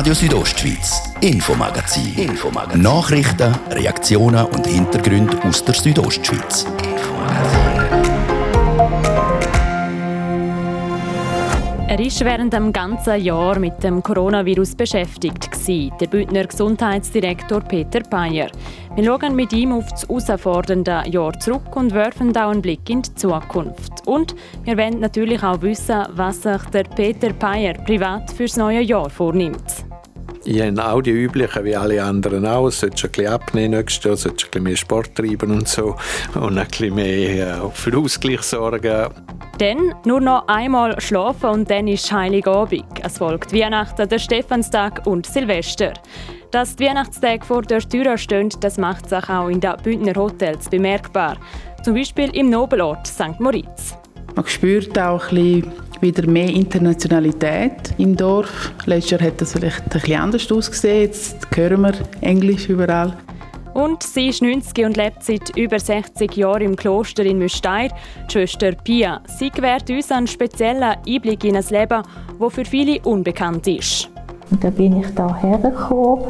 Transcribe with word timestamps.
Radio 0.00 0.14
Südostschweiz, 0.14 1.12
Infomagazin. 1.20 2.14
Infomagazin. 2.16 2.80
Nachrichten, 2.80 3.54
Reaktionen 3.70 4.46
und 4.46 4.66
Hintergründe 4.66 5.38
aus 5.44 5.62
der 5.62 5.74
Südostschweiz. 5.74 6.64
Er 11.86 11.98
war 11.98 12.26
während 12.26 12.54
dem 12.54 12.72
ganzen 12.72 13.20
Jahr 13.22 13.58
mit 13.58 13.82
dem 13.82 14.02
Coronavirus 14.02 14.74
beschäftigt, 14.74 15.50
der 15.68 16.06
Bündner 16.06 16.46
Gesundheitsdirektor 16.46 17.60
Peter 17.60 18.00
Bayer. 18.00 18.48
Wir 18.94 19.04
schauen 19.04 19.36
mit 19.36 19.52
ihm 19.52 19.72
auf 19.72 19.86
das 19.90 20.08
herausfordernde 20.08 21.02
Jahr 21.10 21.38
zurück 21.38 21.76
und 21.76 21.92
werfen 21.92 22.34
auch 22.38 22.48
einen 22.48 22.62
Blick 22.62 22.88
in 22.88 23.02
die 23.02 23.14
Zukunft. 23.16 24.06
Und 24.06 24.34
wir 24.64 24.78
wollen 24.78 25.00
natürlich 25.00 25.42
auch 25.42 25.60
wissen, 25.60 26.06
was 26.12 26.42
sich 26.42 26.62
der 26.72 26.84
Peter 26.84 27.34
Bayer 27.34 27.74
privat 27.74 28.30
fürs 28.32 28.56
neue 28.56 28.80
Jahr 28.80 29.10
vornimmt. 29.10 29.89
Ich 30.44 30.62
habe 30.62 30.84
auch 30.84 31.02
die 31.02 31.10
üblichen, 31.10 31.64
wie 31.64 31.76
alle 31.76 32.02
anderen 32.02 32.46
auch. 32.46 32.64
Du 32.64 32.70
solltest 32.70 33.04
ein 33.04 33.10
bisschen 33.10 33.32
abnehmen 33.32 33.72
nächstes 33.72 34.04
Jahr, 34.04 34.16
solltest 34.16 34.46
ein 34.46 34.50
bisschen 34.50 34.62
mehr 34.64 34.76
Sport 34.76 35.14
treiben 35.14 35.50
und 35.50 35.68
so. 35.68 35.96
Und 36.34 36.56
ein 36.56 36.66
bisschen 36.66 36.94
mehr 36.94 37.58
äh, 37.58 37.70
für 37.74 37.96
Ausgleich 37.98 38.40
sorgen. 38.42 39.08
Dann 39.58 39.94
nur 40.06 40.20
noch 40.20 40.48
einmal 40.48 40.98
schlafen 40.98 41.50
und 41.50 41.70
dann 41.70 41.88
ist 41.88 42.10
Heiligabend. 42.10 42.84
Es 43.02 43.18
folgt 43.18 43.52
Weihnachten, 43.52 44.08
der 44.08 44.18
Stephanstag 44.18 45.06
und 45.06 45.26
Silvester. 45.26 45.92
Dass 46.50 46.74
die 46.74 46.86
Weihnachtstage 46.86 47.44
vor 47.44 47.60
der 47.60 47.80
Tür 47.80 48.16
stehen, 48.16 48.48
das 48.60 48.78
macht 48.78 49.10
sich 49.10 49.28
auch 49.28 49.48
in 49.48 49.60
den 49.60 49.76
Bündner 49.82 50.14
Hotels 50.14 50.70
bemerkbar. 50.70 51.36
Zum 51.84 51.94
Beispiel 51.94 52.34
im 52.34 52.48
Nobelort 52.48 53.06
St. 53.06 53.38
Moritz. 53.38 53.94
Man 54.34 54.46
spürt 54.46 54.98
auch 54.98 55.30
ein 55.30 55.34
bisschen 55.60 55.89
wieder 56.00 56.26
mehr 56.26 56.48
Internationalität 56.48 57.94
im 57.98 58.16
Dorf. 58.16 58.72
Letztes 58.86 59.10
Jahr 59.10 59.20
hat 59.22 59.40
das 59.40 59.52
vielleicht 59.52 59.82
ein 59.82 59.88
bisschen 59.88 60.20
anders 60.20 60.50
ausgesehen. 60.50 61.02
Jetzt 61.02 61.46
hören 61.54 61.82
wir 61.82 61.94
Englisch 62.20 62.68
überall. 62.68 63.16
Und 63.74 64.02
sie 64.02 64.28
ist 64.28 64.42
90 64.42 64.84
und 64.84 64.96
lebt 64.96 65.22
seit 65.22 65.56
über 65.56 65.78
60 65.78 66.36
Jahren 66.36 66.62
im 66.62 66.76
Kloster 66.76 67.24
in 67.24 67.38
Müsteir. 67.38 67.90
Die 68.26 68.32
Schwester 68.32 68.72
Pia. 68.72 69.20
Sie 69.26 69.50
gewährt 69.50 69.88
uns 69.90 70.10
einen 70.10 70.26
speziellen 70.26 70.96
Einblick 71.06 71.44
in 71.44 71.56
ein 71.56 71.64
Leben, 71.70 72.02
das 72.40 72.52
für 72.52 72.64
viele 72.64 73.00
unbekannt 73.02 73.66
ist. 73.68 74.10
Und 74.50 74.64
da 74.64 74.70
bin 74.70 75.00
ich 75.00 75.14
da 75.14 75.36
hergekommen 75.36 76.24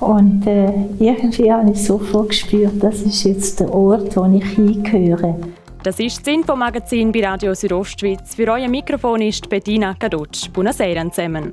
und 0.00 0.46
äh, 0.46 0.70
irgendwie 0.98 1.50
habe 1.50 1.70
ich 1.70 1.82
sofort 1.82 2.28
gespürt, 2.28 2.74
das 2.82 3.00
ist 3.00 3.24
jetzt 3.24 3.60
der 3.60 3.72
Ort, 3.72 4.14
wo 4.16 4.24
ich 4.36 4.44
hingehöre. 4.44 5.36
Das 5.84 6.00
ist 6.00 6.26
das 6.26 6.32
Infomagazin 6.32 7.12
bei 7.12 7.20
Radio 7.28 7.52
Südostschweiz. 7.52 8.34
Für 8.34 8.50
euer 8.52 8.68
Mikrofon 8.68 9.20
ist 9.20 9.46
Bettina 9.50 9.92
Kadutsch. 9.92 10.50
Buonasera 10.50 11.10
zusammen. 11.10 11.52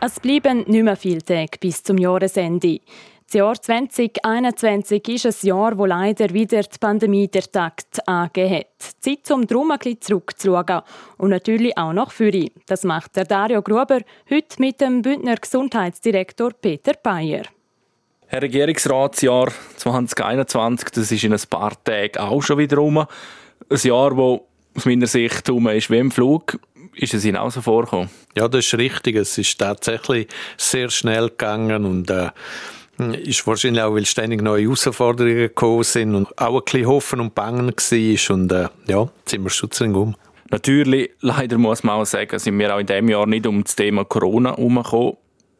Es 0.00 0.18
bleiben 0.18 0.64
nicht 0.66 0.82
mehr 0.82 0.96
viele 0.96 1.22
Tage 1.22 1.58
bis 1.60 1.80
zum 1.84 1.98
Jahresende. 1.98 2.80
Das 3.32 3.38
Jahr 3.38 3.54
2021 3.54 5.08
ist 5.08 5.24
ein 5.24 5.46
Jahr, 5.46 5.78
wo 5.78 5.86
leider 5.86 6.28
wieder 6.34 6.60
die 6.60 6.78
Pandemie 6.78 7.28
der 7.28 7.50
Takt 7.50 8.06
angegeben 8.06 8.56
hat. 8.56 8.66
Zeit, 9.00 9.30
um 9.30 9.46
darum 9.46 9.70
ein 9.70 9.78
bisschen 9.78 10.02
zurückzuschauen. 10.02 10.82
Und 11.16 11.30
natürlich 11.30 11.78
auch 11.78 11.94
nach 11.94 12.12
vorne. 12.12 12.50
Das 12.66 12.84
macht 12.84 13.16
der 13.16 13.24
Dario 13.24 13.62
Gruber 13.62 14.00
heute 14.28 14.56
mit 14.58 14.82
dem 14.82 15.00
Bündner 15.00 15.36
Gesundheitsdirektor 15.36 16.50
Peter 16.60 16.92
Bayer. 17.02 17.44
Herr 18.26 18.42
Regierungsratsjahr 18.42 19.50
2021, 19.76 20.90
das 20.90 21.10
ist 21.10 21.24
in 21.24 21.32
ein 21.32 21.40
paar 21.48 21.72
Tagen 21.84 22.18
auch 22.18 22.42
schon 22.42 22.58
wieder 22.58 22.76
rum. 22.76 22.98
Ein 22.98 23.06
Jahr, 23.82 24.10
das 24.10 24.40
aus 24.76 24.84
meiner 24.84 25.06
Sicht 25.06 25.48
rum 25.48 25.68
ist 25.68 25.90
wie 25.90 25.96
im 25.96 26.10
Flug 26.10 26.58
ist 26.94 27.14
es 27.14 27.24
Ihnen 27.24 27.38
auch 27.38 27.50
so 27.50 27.62
vorgekommen? 27.62 28.10
Ja, 28.36 28.48
das 28.48 28.66
ist 28.66 28.74
richtig. 28.74 29.16
Es 29.16 29.38
ist 29.38 29.58
tatsächlich 29.58 30.28
sehr 30.58 30.90
schnell 30.90 31.30
gegangen 31.30 31.86
und 31.86 32.10
äh, 32.10 32.28
ist 32.98 33.46
wahrscheinlich 33.46 33.82
auch, 33.82 33.94
weil 33.94 34.06
ständig 34.06 34.42
neue 34.42 34.62
Herausforderungen 34.62 35.36
gekommen 35.36 35.82
sind 35.82 36.14
und 36.14 36.38
auch 36.38 36.58
ein 36.58 36.64
bisschen 36.64 36.86
Hoffen 36.86 37.20
und 37.20 37.34
Bangen 37.34 37.68
war 37.68 38.34
und 38.34 38.52
äh, 38.52 38.68
ja, 38.86 39.08
sind 39.24 39.42
wir 39.42 39.50
schutzring 39.50 39.94
um. 39.94 40.14
Natürlich, 40.50 41.10
leider 41.20 41.56
muss 41.56 41.82
man 41.82 42.00
auch 42.00 42.04
sagen, 42.04 42.38
sind 42.38 42.58
wir 42.58 42.74
auch 42.74 42.78
in 42.78 42.86
diesem 42.86 43.08
Jahr 43.08 43.26
nicht 43.26 43.46
um 43.46 43.64
das 43.64 43.74
Thema 43.74 44.04
Corona 44.04 44.50
herumgekommen. 44.50 45.16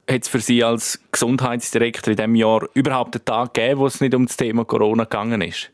Hat 0.09 0.23
es 0.23 0.29
für 0.29 0.41
Sie 0.41 0.63
als 0.63 1.01
Gesundheitsdirektor 1.11 2.11
in 2.11 2.17
diesem 2.17 2.35
Jahr 2.35 2.69
überhaupt 2.75 3.17
einen 3.17 3.25
Tag 3.25 3.55
gegeben, 3.55 3.81
wo 3.81 3.87
es 3.87 4.01
nicht 4.03 4.15
um 4.15 4.27
das 4.27 4.37
Thema 4.37 4.67
Corona 4.67 5.05
gegangen 5.05 5.41
ist? 5.41 5.71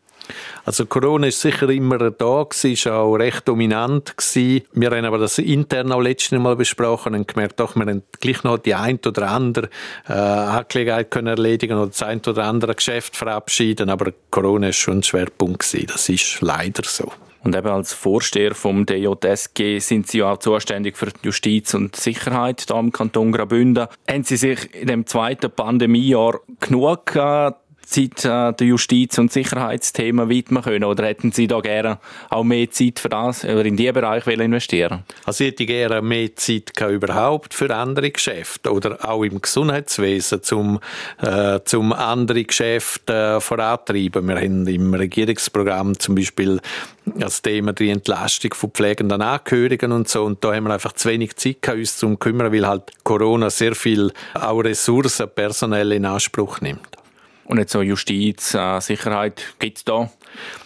Also 0.64 0.86
Corona 0.86 1.28
ist 1.28 1.40
sicher 1.40 1.68
immer 1.70 1.98
da 2.10 2.42
gewesen, 2.42 2.72
ist 2.72 2.86
auch 2.86 3.14
recht 3.16 3.48
dominant 3.48 4.16
gewesen. 4.16 4.62
Wir 4.72 4.90
haben 4.90 5.04
aber 5.04 5.18
das 5.18 5.38
intern 5.38 5.92
auch 5.92 6.00
letztes 6.00 6.38
Mal 6.38 6.56
besprochen 6.56 7.14
und 7.14 7.28
gemerkt, 7.28 7.60
doch, 7.60 7.76
wir 7.76 7.86
haben 7.86 8.02
gleich 8.20 8.44
noch 8.44 8.58
die 8.58 8.74
ein 8.74 8.98
oder 9.06 9.30
andere 9.30 9.70
äh, 10.08 10.12
Angelegenheit 10.12 11.10
können 11.10 11.28
erledigen 11.28 11.76
oder 11.78 11.88
das 11.88 12.02
ein 12.02 12.20
oder 12.26 12.44
andere 12.44 12.74
Geschäft 12.74 13.16
verabschieden, 13.16 13.90
aber 13.90 14.12
Corona 14.30 14.68
ist 14.68 14.76
schon 14.76 14.98
ein 14.98 15.02
Schwerpunkt 15.02 15.60
gewesen. 15.60 15.86
Das 15.86 16.08
ist 16.08 16.40
leider 16.40 16.82
so. 16.84 17.12
Und 17.44 17.54
eben 17.54 17.68
als 17.68 17.92
Vorsteher 17.92 18.54
vom 18.54 18.84
DJSG 18.84 19.78
sind 19.78 20.08
Sie 20.08 20.18
ja 20.18 20.32
auch 20.32 20.38
zuständig 20.38 20.96
für 20.96 21.08
Justiz 21.22 21.72
und 21.72 21.96
Sicherheit 21.96 22.64
hier 22.66 22.76
im 22.76 22.92
Kanton 22.92 23.32
Graubünden. 23.32 23.86
Haben 24.10 24.24
Sie 24.24 24.36
sich 24.36 24.74
in 24.74 24.88
dem 24.88 25.06
zweiten 25.06 25.50
Pandemiejahr 25.50 26.40
genug 26.60 27.14
äh, 27.14 27.52
Zeit 27.88 28.24
äh, 28.24 28.52
der 28.52 28.66
Justiz- 28.66 29.18
und 29.18 29.32
Sicherheitsthemen 29.32 30.28
widmen 30.28 30.62
können? 30.62 30.84
Oder 30.84 31.06
hätten 31.06 31.32
Sie 31.32 31.46
da 31.46 31.60
gerne 31.60 31.98
auch 32.30 32.44
mehr 32.44 32.70
Zeit 32.70 32.98
für 32.98 33.08
das 33.08 33.44
oder 33.44 33.64
in 33.64 33.76
diesen 33.76 33.94
Bereich 33.94 34.26
investieren 34.26 35.04
Also 35.24 35.44
ich 35.44 35.50
hätte 35.50 35.66
gerne 35.66 36.02
mehr 36.02 36.34
Zeit 36.36 36.72
überhaupt 36.80 37.54
für 37.54 37.74
andere 37.74 38.10
Geschäfte 38.10 38.72
oder 38.72 39.08
auch 39.08 39.22
im 39.24 39.40
Gesundheitswesen 39.40 40.42
zum, 40.42 40.80
äh, 41.20 41.60
zum 41.64 41.92
andere 41.92 42.44
Geschäfte 42.44 43.36
äh, 43.36 43.40
vorantreiben. 43.40 44.26
Wir 44.28 44.36
haben 44.36 44.66
im 44.66 44.94
Regierungsprogramm 44.94 45.98
zum 45.98 46.14
Beispiel 46.14 46.60
das 47.04 47.42
Thema 47.42 47.72
die 47.72 47.90
Entlastung 47.90 48.54
von 48.54 48.70
pflegenden 48.70 49.22
Angehörigen 49.22 49.92
und 49.92 50.08
so. 50.08 50.24
Und 50.24 50.44
da 50.44 50.54
haben 50.54 50.64
wir 50.64 50.74
einfach 50.74 50.92
zu 50.92 51.08
wenig 51.08 51.36
Zeit 51.36 51.62
gehabt, 51.62 51.78
uns 51.78 51.96
zu 51.96 52.16
kümmern, 52.16 52.52
weil 52.52 52.66
halt 52.66 52.82
Corona 53.04 53.50
sehr 53.50 53.74
viel 53.74 54.12
auch 54.34 54.60
Ressourcen 54.60 55.28
personell 55.34 55.92
in 55.92 56.04
Anspruch 56.04 56.60
nimmt. 56.60 56.97
Und 57.48 57.58
jetzt 57.58 57.72
so 57.72 57.80
Justiz, 57.80 58.54
äh, 58.54 58.78
Sicherheit, 58.80 59.42
gibt 59.58 59.78
es 59.78 59.84
da 59.84 60.10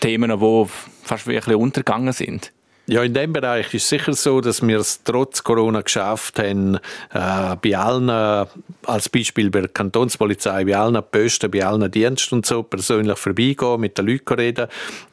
Themen, 0.00 0.38
die 0.38 0.66
fast 1.04 1.28
wie 1.28 1.34
ein 1.34 1.36
bisschen 1.36 1.54
untergegangen 1.54 2.12
sind? 2.12 2.52
Ja, 2.86 3.04
in 3.04 3.14
dem 3.14 3.32
Bereich 3.32 3.72
ist 3.72 3.84
es 3.84 3.88
sicher 3.88 4.12
so, 4.12 4.40
dass 4.40 4.60
wir 4.66 4.80
es 4.80 5.04
trotz 5.04 5.44
Corona 5.44 5.82
geschafft 5.82 6.40
haben, 6.40 6.74
äh, 6.74 7.56
bei 7.62 7.76
allen, 7.76 8.10
als 8.10 9.08
Beispiel 9.08 9.50
bei 9.50 9.60
der 9.60 9.68
Kantonspolizei, 9.68 10.64
bei 10.64 10.76
allen 10.76 11.00
Posten, 11.08 11.52
bei 11.52 11.64
allen 11.64 11.88
Diensten 11.88 12.34
und 12.34 12.46
so 12.46 12.64
persönlich 12.64 13.16
vorbeigehen, 13.16 13.80
mit 13.80 13.96
den 13.96 14.06
Leuten 14.08 14.34
reden. 14.34 14.66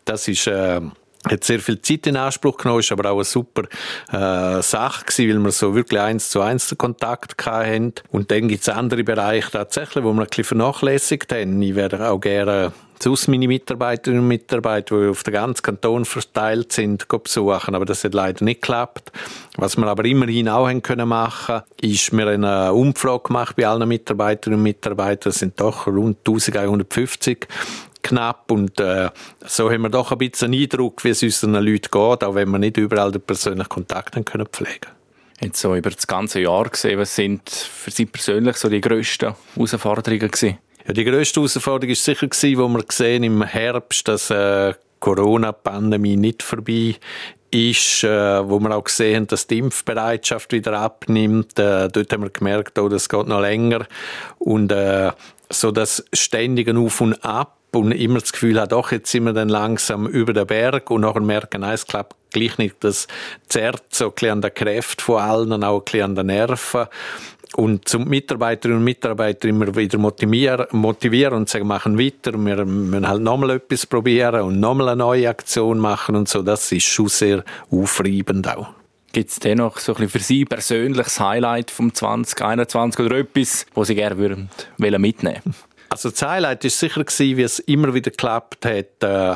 Das 0.05 0.27
ist 0.27 0.47
äh, 0.47 0.81
hat 1.25 1.43
sehr 1.43 1.59
viel 1.59 1.81
Zeit 1.81 2.07
in 2.07 2.15
Anspruch 2.15 2.57
genommen, 2.57 2.79
ist 2.79 2.91
aber 2.91 3.11
auch 3.11 3.15
eine 3.15 3.23
super 3.25 3.63
äh, 4.11 4.61
Sache 4.61 5.05
gewesen, 5.05 5.39
weil 5.39 5.45
wir 5.45 5.51
so 5.51 5.75
wirklich 5.75 5.99
eins 5.99 6.29
zu 6.29 6.41
eins 6.41 6.69
den 6.69 6.77
Kontakt 6.77 7.45
hatten. 7.45 7.93
Und 8.11 8.31
dann 8.31 8.47
gibt 8.47 8.61
es 8.61 8.69
andere 8.69 9.03
Bereiche 9.03 9.51
tatsächlich, 9.51 10.03
wo 10.03 10.13
wir 10.13 10.21
ein 10.21 10.27
bisschen 10.27 10.45
vernachlässigt 10.45 11.31
haben. 11.33 11.61
Ich 11.61 11.75
wäre 11.75 12.09
auch 12.09 12.19
gerne 12.19 12.71
sonst 13.01 13.27
meine 13.27 13.47
Mitarbeiterinnen 13.47 14.21
und 14.21 14.27
Mitarbeiter, 14.27 14.99
die 14.99 15.09
auf 15.09 15.23
den 15.23 15.33
ganzen 15.33 15.63
Kanton 15.63 16.05
verteilt 16.05 16.71
sind, 16.73 17.07
besuchen. 17.07 17.75
Aber 17.75 17.85
das 17.85 18.03
hat 18.03 18.13
leider 18.13 18.43
nicht 18.43 18.61
geklappt. 18.61 19.11
Was 19.55 19.77
wir 19.77 19.87
aber 19.87 20.05
immerhin 20.05 20.49
auch 20.49 20.67
haben 20.67 20.81
können 20.81 21.07
machen, 21.07 21.61
ist, 21.81 22.11
wir 22.11 22.27
eine 22.27 22.73
Umfrage 22.73 23.23
gemacht 23.23 23.55
bei 23.55 23.67
allen 23.67 23.87
Mitarbeiterinnen 23.87 24.59
und 24.59 24.63
Mitarbeitern. 24.63 25.31
Das 25.31 25.39
sind 25.39 25.59
doch 25.59 25.87
rund 25.87 26.17
1150 26.19 27.47
knapp 28.09 28.51
und 28.51 28.79
äh, 28.79 29.09
so 29.45 29.71
haben 29.71 29.83
wir 29.83 29.89
doch 29.89 30.11
ein 30.11 30.17
bisschen 30.17 30.53
Eindruck, 30.53 31.03
wie 31.03 31.09
es 31.09 31.23
unseren 31.23 31.53
Leuten 31.53 31.89
geht, 31.91 32.23
auch 32.23 32.35
wenn 32.35 32.49
wir 32.49 32.59
nicht 32.59 32.77
überall 32.77 33.11
den 33.11 33.21
persönlichen 33.21 33.69
Kontakt 33.69 34.15
haben 34.15 34.25
können 34.25 34.47
pflegen 34.47 34.91
Jetzt 35.41 35.61
so 35.61 35.73
über 35.73 35.89
das 35.89 36.05
ganze 36.05 36.41
Jahr 36.41 36.67
gesehen, 36.67 36.99
was 36.99 37.15
sind 37.15 37.49
für 37.49 37.91
Sie 37.91 38.05
persönlich 38.05 38.57
so 38.57 38.67
die 38.67 38.81
grössten 38.81 39.35
Herausforderungen 39.55 40.29
gewesen? 40.31 40.57
Ja, 40.85 40.93
die 40.93 41.05
grösste 41.05 41.39
Herausforderung 41.39 41.89
war 41.89 41.95
sicher, 41.95 42.27
gewesen, 42.27 42.57
wo 42.57 42.67
wir 42.67 42.83
gesehen 42.83 43.23
im 43.23 43.43
Herbst, 43.43 44.07
dass 44.07 44.29
äh, 44.31 44.73
Corona-Pandemie 44.99 46.17
nicht 46.17 46.43
vorbei 46.43 46.95
ist, 47.51 48.03
äh, 48.03 48.49
wo 48.49 48.59
wir 48.59 48.75
auch 48.75 48.83
gesehen 48.83 49.15
haben, 49.15 49.27
dass 49.27 49.47
die 49.47 49.59
Impfbereitschaft 49.59 50.51
wieder 50.51 50.73
abnimmt. 50.79 51.57
Äh, 51.57 51.87
dort 51.87 52.11
haben 52.11 52.23
wir 52.23 52.29
gemerkt, 52.31 52.77
oh, 52.77 52.89
das 52.89 53.07
geht 53.07 53.27
noch 53.27 53.39
länger. 53.39 53.87
Und 54.39 54.71
äh, 54.71 55.11
so 55.49 55.71
das 55.71 56.03
ständige 56.13 56.77
Auf 56.77 57.01
und 57.01 57.23
Ab 57.23 57.58
und 57.75 57.91
immer 57.91 58.19
das 58.19 58.31
Gefühl 58.31 58.59
hat, 58.59 58.71
doch, 58.71 58.91
jetzt 58.91 59.11
sind 59.11 59.25
wir 59.25 59.33
dann 59.33 59.49
langsam 59.49 60.07
über 60.07 60.33
den 60.33 60.47
Berg 60.47 60.89
und 60.91 61.01
nachher 61.01 61.21
merken, 61.21 61.61
nein, 61.61 61.73
es 61.73 61.85
klappt 61.85 62.15
gleich 62.31 62.57
nicht. 62.57 62.75
Das 62.81 63.07
zerrt 63.47 63.83
so 63.89 64.05
ein 64.05 64.13
bisschen 64.13 64.31
an 64.31 64.41
der 64.41 64.51
Kräfte 64.51 65.03
von 65.03 65.21
allen 65.21 65.51
und 65.51 65.63
auch 65.63 65.79
ein 65.79 65.85
bisschen 65.85 66.03
an 66.03 66.15
den 66.15 66.27
Nerven. 66.27 66.87
und 67.55 67.87
zum 67.87 68.07
Mitarbeiterinnen 68.07 68.79
und 68.79 68.85
Mitarbeiter 68.85 69.47
immer 69.47 69.75
wieder 69.75 69.97
motivieren, 69.97 70.67
motivieren 70.71 71.33
und 71.33 71.49
sagen, 71.49 71.67
machen 71.67 71.97
weiter, 71.97 72.33
wir 72.33 72.65
müssen 72.65 73.07
halt 73.07 73.21
nochmal 73.21 73.51
etwas 73.51 73.85
probieren 73.85 74.41
und 74.41 74.59
nochmal 74.59 74.89
eine 74.89 74.97
neue 74.97 75.29
Aktion 75.29 75.79
machen 75.79 76.15
und 76.15 76.29
so, 76.29 76.43
das 76.43 76.71
ist 76.71 76.85
schon 76.85 77.07
sehr 77.07 77.43
aufreibend 77.71 78.47
auch. 78.47 78.69
Gibt 79.11 79.31
es 79.31 79.39
dennoch 79.39 79.79
so 79.79 79.93
ein 79.93 79.95
bisschen 79.95 80.09
für 80.09 80.19
Sie 80.19 80.45
persönliches 80.45 81.19
Highlight 81.19 81.71
vom 81.71 81.93
2021 81.93 83.03
oder 83.03 83.17
etwas, 83.17 83.65
was 83.73 83.87
Sie 83.87 83.95
gerne 83.95 84.17
würden, 84.17 84.49
mitnehmen 84.77 85.41
Also 85.89 86.09
das 86.09 86.21
Highlight 86.21 86.63
war 86.63 86.69
sicher, 86.69 87.03
wie 87.37 87.41
es 87.41 87.59
immer 87.59 87.93
wieder 87.93 88.11
geklappt 88.11 88.65
hat, 88.65 89.03
äh, 89.03 89.35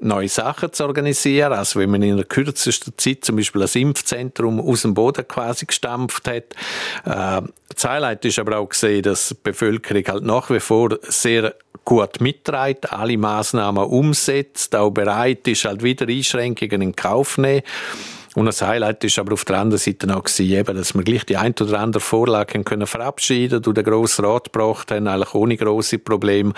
neue 0.00 0.28
Sachen 0.28 0.72
zu 0.72 0.84
organisieren. 0.84 1.52
Also 1.52 1.78
wenn 1.78 1.90
man 1.90 2.02
in 2.02 2.16
der 2.16 2.24
kürzesten 2.24 2.94
Zeit 2.96 3.24
zum 3.24 3.36
Beispiel 3.36 3.62
ein 3.62 3.68
Impfzentrum 3.72 4.60
aus 4.60 4.82
dem 4.82 4.94
Boden 4.94 5.26
quasi 5.28 5.66
gestampft 5.66 6.26
hat. 6.26 6.54
Äh, 7.04 7.46
das 7.74 7.84
Highlight 7.84 8.24
ist 8.24 8.38
aber 8.38 8.58
auch 8.58 8.68
gesehen, 8.68 9.02
dass 9.02 9.28
die 9.28 9.36
Bevölkerung 9.42 10.04
halt 10.06 10.24
nach 10.24 10.50
wie 10.50 10.60
vor 10.60 10.98
sehr 11.02 11.54
gut 11.84 12.20
mitträgt, 12.20 12.92
alle 12.92 13.16
Maßnahmen 13.16 13.84
umsetzt, 13.84 14.74
auch 14.76 14.90
bereit 14.90 15.46
ist, 15.48 15.64
halt 15.64 15.82
wieder 15.82 16.06
Einschränkungen 16.06 16.82
in 16.82 16.96
Kauf 16.96 17.38
nehmen. 17.38 17.62
Und 18.36 18.46
das 18.46 18.62
Highlight 18.62 19.02
ist 19.02 19.18
aber 19.18 19.32
auf 19.32 19.44
der 19.44 19.58
anderen 19.58 19.78
Seite 19.78 20.06
auch 20.16 20.22
gewesen, 20.22 20.64
dass 20.76 20.94
wir 20.94 21.02
gleich 21.02 21.26
die 21.26 21.36
ein 21.36 21.52
oder 21.60 21.80
andere 21.80 22.00
Vorlage 22.00 22.62
können 22.62 22.86
verabschieden 22.86 23.60
durch 23.60 23.74
den 23.74 23.84
grossen 23.84 24.24
Rat 24.24 24.52
gebracht 24.52 24.92
haben, 24.92 25.08
eigentlich 25.08 25.34
ohne 25.34 25.56
grosse 25.56 25.98
Probleme. 25.98 26.52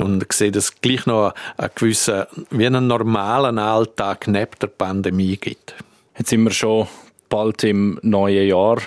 Und 0.00 0.22
ich 0.22 0.32
sehe, 0.32 0.50
dass 0.50 0.64
es 0.64 0.80
gleich 0.80 1.06
noch 1.06 1.34
einen 1.56 1.70
gewissen, 1.74 2.24
wie 2.50 2.66
einen 2.66 2.88
normalen 2.88 3.58
Alltag 3.58 4.26
neben 4.26 4.50
der 4.60 4.66
Pandemie 4.66 5.36
gibt. 5.36 5.74
Jetzt 6.18 6.30
sind 6.30 6.42
wir 6.42 6.50
schon 6.50 6.88
bald 7.28 7.62
im 7.64 8.00
neuen 8.02 8.48
Jahr. 8.48 8.78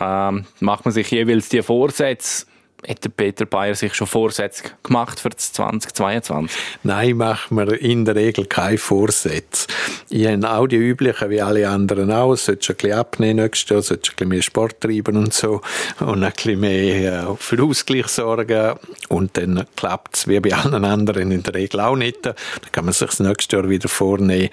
Ähm, 0.00 0.46
macht 0.60 0.84
man 0.84 0.92
sich 0.92 1.10
jeweils 1.10 1.48
die 1.48 1.62
Vorsätze 1.62 2.46
hat 2.88 3.16
Peter 3.16 3.46
Bayer 3.46 3.74
sich 3.74 3.94
schon 3.94 4.06
Vorsätze 4.06 4.64
gemacht 4.82 5.20
für 5.20 5.30
das 5.30 5.52
2022? 5.52 6.56
Nein, 6.82 7.16
machen 7.16 7.56
wir 7.56 7.80
in 7.80 8.04
der 8.04 8.14
Regel 8.14 8.46
keine 8.46 8.78
Vorsätze. 8.78 9.66
Ich 10.10 10.26
habe 10.26 10.50
auch 10.50 10.66
die 10.66 10.76
üblichen, 10.76 11.30
wie 11.30 11.40
alle 11.40 11.68
anderen 11.68 12.12
auch. 12.12 12.36
Solltest 12.36 12.70
ein 12.70 12.76
bisschen 12.76 12.98
abnehmen 12.98 13.36
nächstes 13.36 13.70
Jahr, 13.70 13.82
solltest 13.82 14.12
ein 14.12 14.16
bisschen 14.16 14.28
mehr 14.28 14.42
Sport 14.42 14.80
treiben 14.80 15.16
und 15.16 15.32
so. 15.32 15.60
Und 16.00 16.22
ein 16.22 16.32
bisschen 16.32 16.60
mehr 16.60 17.22
äh, 17.30 17.36
für 17.38 17.62
Ausgleich 17.62 18.08
sorgen. 18.08 18.74
Und 19.08 19.36
dann 19.36 19.64
klappt 19.76 20.16
es 20.16 20.28
wie 20.28 20.40
bei 20.40 20.54
allen 20.54 20.84
anderen 20.84 21.30
in 21.30 21.42
der 21.42 21.54
Regel 21.54 21.80
auch 21.80 21.96
nicht. 21.96 22.26
Dann 22.26 22.34
kann 22.72 22.84
man 22.84 22.94
sich 22.94 23.08
das 23.08 23.20
nächste 23.20 23.56
Jahr 23.56 23.68
wieder 23.68 23.88
vornehmen. 23.88 24.50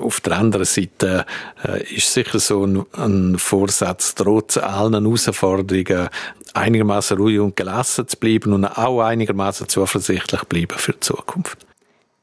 Auf 0.00 0.20
der 0.20 0.38
anderen 0.38 0.66
Seite 0.66 1.26
äh, 1.64 1.82
ist 1.94 2.12
sicher 2.12 2.38
so 2.38 2.86
ein 2.92 3.38
Vorsatz, 3.38 4.14
trotz 4.14 4.56
allen 4.56 4.94
Herausforderungen 4.94 6.08
einigermaßen 6.54 7.16
ruhig 7.16 7.40
und 7.40 7.51
gelassen 7.54 8.08
zu 8.08 8.16
bleiben 8.16 8.52
und 8.52 8.64
auch 8.64 9.00
einigermaßen 9.00 9.68
zuversichtlich 9.68 10.44
bleiben 10.44 10.78
für 10.78 10.92
die 10.92 11.00
Zukunft. 11.00 11.66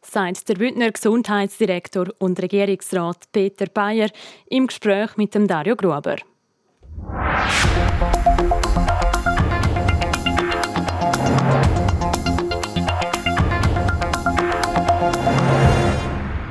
Sagt 0.01 0.49
der 0.49 0.55
Bündner 0.55 0.91
Gesundheitsdirektor 0.91 2.07
und 2.17 2.41
Regierungsrat 2.41 3.31
Peter 3.31 3.67
Bayer 3.67 4.09
im 4.47 4.67
Gespräch 4.67 5.17
mit 5.17 5.35
dem 5.35 5.47
Dario 5.47 5.75
Gruber. 5.75 6.15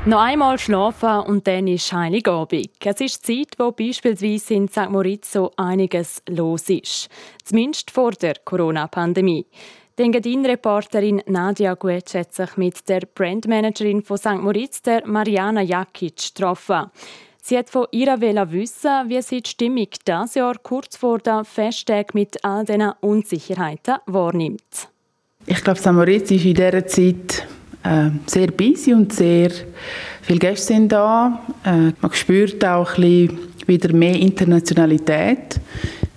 Noch 0.08 0.22
einmal 0.22 0.58
schlafen 0.58 1.20
und 1.26 1.46
dann 1.46 1.66
ist 1.66 1.92
Heiligabend. 1.92 2.70
Es 2.82 2.98
ist 3.02 3.26
Zeit, 3.26 3.48
wo 3.58 3.72
beispielsweise 3.72 4.54
in 4.54 4.66
St. 4.66 4.88
Moritz 4.88 5.32
so 5.32 5.52
einiges 5.58 6.22
los 6.30 6.70
ist. 6.70 7.10
Zumindest 7.44 7.90
vor 7.90 8.12
der 8.12 8.36
Corona-Pandemie. 8.42 9.44
Die 9.98 10.02
Engadin-Reporterin 10.02 11.20
Nadia 11.26 11.74
Guetsch 11.74 12.14
hat 12.14 12.32
sich 12.32 12.56
mit 12.56 12.88
der 12.88 13.02
Brandmanagerin 13.14 14.00
von 14.00 14.16
St. 14.16 14.40
Moritz, 14.40 14.80
der 14.80 15.06
Mariana 15.06 15.60
Jakic, 15.60 16.34
getroffen. 16.34 16.86
Sie 17.42 17.58
hat 17.58 17.68
von 17.68 17.86
ihr 17.90 18.18
wissen, 18.18 19.10
wie 19.10 19.20
sie 19.20 19.42
die 19.42 19.50
Stimmung 19.50 19.88
dieses 20.06 20.36
Jahr 20.36 20.56
kurz 20.62 20.96
vor 20.96 21.18
der 21.18 21.44
Festtag 21.44 22.14
mit 22.14 22.42
all 22.42 22.64
diesen 22.64 22.92
Unsicherheiten 23.02 23.96
wahrnimmt. 24.06 24.88
Ich 25.44 25.62
glaube, 25.62 25.78
St. 25.78 25.92
Moritz 25.92 26.30
ist 26.30 26.46
in 26.46 26.54
dieser 26.54 26.86
Zeit 26.86 27.46
äh, 27.88 28.10
sehr 28.26 28.48
busy 28.48 28.92
und 28.92 29.12
sehr 29.12 29.50
viele 30.22 30.38
Gäste 30.38 30.74
sind 30.74 30.92
da. 30.92 31.40
Äh, 31.64 31.92
man 32.00 32.12
spürt 32.12 32.64
auch 32.64 32.96
ein 32.96 33.28
bisschen 33.28 33.38
wieder 33.66 33.92
mehr 33.92 34.14
Internationalität 34.14 35.60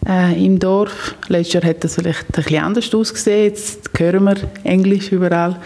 äh, 0.08 0.46
im 0.46 0.60
Dorf. 0.60 1.16
Letztes 1.28 1.54
Jahr 1.54 1.64
hat 1.64 1.84
das 1.84 1.96
vielleicht 1.96 2.26
ein 2.26 2.44
bisschen 2.44 2.64
anders 2.64 2.94
ausgesehen. 2.94 3.46
Jetzt 3.46 3.90
hören 3.98 4.24
wir 4.24 4.36
Englisch 4.64 5.12
überall 5.12 5.60